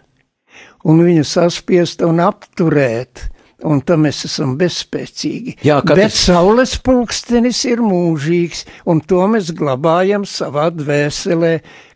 un 0.88 1.04
viņu 1.06 1.28
saspiest 1.28 2.04
un 2.08 2.24
apturēt. 2.24 3.28
Un 3.62 3.78
tam 3.86 4.08
mēs 4.08 4.24
esam 4.26 4.56
bezspēcīgi. 4.58 5.60
Jā, 5.68 5.76
katrs... 5.86 6.00
Bet 6.00 6.16
saules 6.18 6.72
pulkstenis 6.82 7.60
ir 7.70 7.84
mūžīgs, 7.86 8.64
un 8.90 9.04
to 9.06 9.20
mēs 9.30 9.52
glabājam 9.54 10.26
savā 10.26 10.72
dvēselē, 10.74 11.52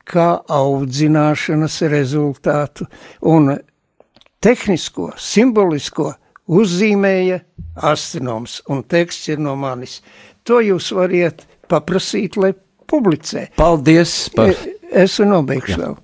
kā 0.05 0.29
audzināšanas 0.51 1.79
rezultātu. 1.91 2.87
Un 3.25 3.55
tehnisko, 4.43 5.11
simbolisko 5.17 6.11
uzzīmēja 6.45 7.41
astronoms, 7.89 8.59
un 8.69 8.83
teksts 8.85 9.33
ir 9.33 9.41
no 9.41 9.55
manis. 9.59 9.99
To 10.45 10.61
jūs 10.61 10.91
variet 10.93 11.45
paprasīt, 11.69 12.37
lai 12.37 12.53
publicē. 12.89 13.49
Paldies 13.57 14.13
par. 14.35 14.53
E, 14.53 14.75
es 15.05 15.17
nobeigšu 15.19 15.79
vēl. 15.81 15.95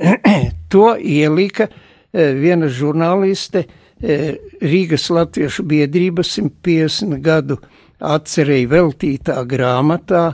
to 0.72 0.94
ielika 0.96 1.68
e, 1.68 2.30
viena 2.40 2.70
žurnāliste 2.72 3.66
e, 3.66 4.16
Rīgas 4.64 5.10
Latviešu 5.12 5.66
biedrības 5.68 6.38
150 6.38 7.20
gadu 7.24 7.60
atcerēja 8.00 8.70
veltītā 8.70 9.42
grāmatā 9.44 10.30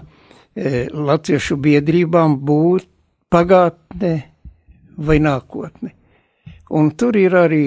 Latviešu 0.56 1.58
biedrībām 1.60 2.38
būt 2.46 2.86
pagātne 3.32 4.14
vai 4.96 5.18
nākotne. 5.22 5.92
Un 6.76 6.90
tur 6.98 7.16
ir 7.18 7.36
arī 7.38 7.66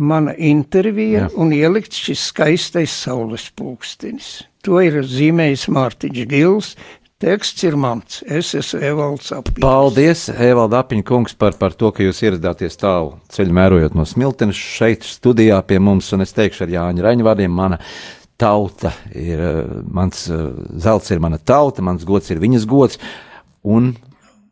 mana 0.00 0.32
intervija 0.34 1.26
Jā. 1.26 1.32
un 1.38 1.52
ielikts 1.54 2.00
šis 2.06 2.30
skaistais 2.30 2.94
saules 3.04 3.50
pulkstenis. 3.54 4.40
To 4.64 4.80
ir 4.84 5.02
zīmējis 5.06 5.68
Mārtiņš 5.72 6.26
Gils, 6.30 6.74
Teksts 7.20 7.66
ir 7.68 7.74
mans, 7.76 8.22
es 8.24 8.54
esmu 8.56 8.78
Evalds 8.80 9.26
Apiņš. 9.36 9.60
Paldies, 9.60 10.22
Evalda 10.40 10.78
Apiņa 10.80 11.04
kungs, 11.04 11.34
par, 11.36 11.52
par 11.60 11.74
to, 11.76 11.90
ka 11.92 12.00
jūs 12.00 12.22
ieradāties 12.24 12.80
tālu 12.80 13.10
ceļu 13.28 13.52
mērojot 13.58 13.96
no 13.98 14.06
Smiltenes 14.08 14.56
šeit 14.56 15.04
studijā 15.04 15.58
pie 15.68 15.76
mums, 15.84 16.08
un 16.16 16.24
es 16.24 16.32
teikšu 16.32 16.64
ar 16.64 16.72
Jāņa 16.72 17.04
Raņa 17.04 17.26
vārdiem, 17.26 17.52
mana 17.52 17.76
tauta 18.40 18.94
ir, 19.12 19.42
mans 19.84 20.22
zelts 20.80 21.12
ir 21.12 21.20
mana 21.20 21.36
tauta, 21.36 21.84
mans 21.84 22.08
gods 22.08 22.32
ir 22.32 22.40
viņas 22.40 22.64
gods, 22.70 22.96
un 23.68 23.92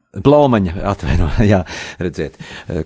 Blaumaņa, 0.09 0.73
atvainojiet, 0.89 1.49
jā, 1.53 1.59
redziet, 2.01 2.39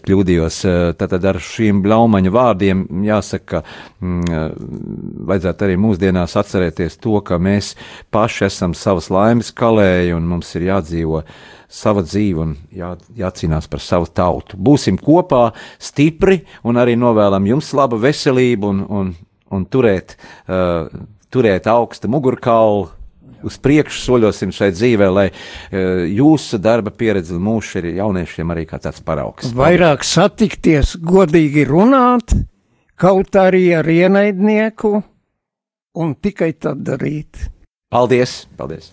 kļūdījos. 0.02 0.56
Tātad 0.98 1.22
ar 1.30 1.36
šīm 1.38 1.78
blaumaņa 1.84 2.32
vārdiem 2.34 2.80
jāsaka, 3.06 3.60
ka 3.62 4.02
mm, 4.02 5.20
vajadzētu 5.30 5.66
arī 5.68 5.76
mūsdienās 5.78 6.34
atcerēties 6.40 6.98
to, 6.98 7.20
ka 7.22 7.38
mēs 7.38 7.76
paši 8.10 8.48
esam 8.48 8.74
savas 8.74 9.06
laimes 9.14 9.52
kalēji 9.54 10.16
un 10.16 10.26
mums 10.32 10.50
ir 10.58 10.66
jādzīvo 10.72 11.20
sava 11.72 12.02
dzīve 12.02 12.42
un 12.42 12.56
jā, 12.74 12.90
jācīnās 13.22 13.70
par 13.70 13.84
savu 13.84 14.10
tautu. 14.10 14.58
Būsim 14.58 14.98
kopā 14.98 15.52
stipri 15.78 16.40
un 16.66 16.80
arī 16.82 16.96
novēlam 16.98 17.46
jums 17.52 17.70
labu 17.78 18.00
veselību 18.02 18.72
un, 18.74 18.82
un, 18.90 19.14
un 19.54 19.68
turēt, 19.70 20.16
uh, 20.50 20.90
turēt 21.30 21.70
augstu 21.70 22.10
mugurkaulu 22.10 22.90
uz 23.46 23.58
priekšu 23.62 24.00
soļosim 24.06 24.54
šai 24.54 24.70
dzīvē, 24.74 25.10
lai 25.12 25.28
uh, 25.30 26.02
jūsu 26.08 26.60
darba 26.62 26.92
pieredze 26.94 27.36
mūsu 27.38 27.80
ir 27.82 27.92
jauniešiem 28.00 28.54
arī 28.54 28.66
kā 28.70 28.80
tāds 28.82 29.02
paraugs. 29.04 29.52
Vairāk 29.56 30.06
satikties, 30.06 30.96
godīgi 31.02 31.66
runāt, 31.68 32.36
kaut 32.98 33.38
arī 33.38 33.68
ar 33.78 33.88
ienaidnieku, 33.88 34.98
un 35.98 36.14
tikai 36.16 36.52
tad 36.58 36.84
darīt. 36.86 37.48
Paldies! 37.92 38.46
Paldies. 38.56 38.92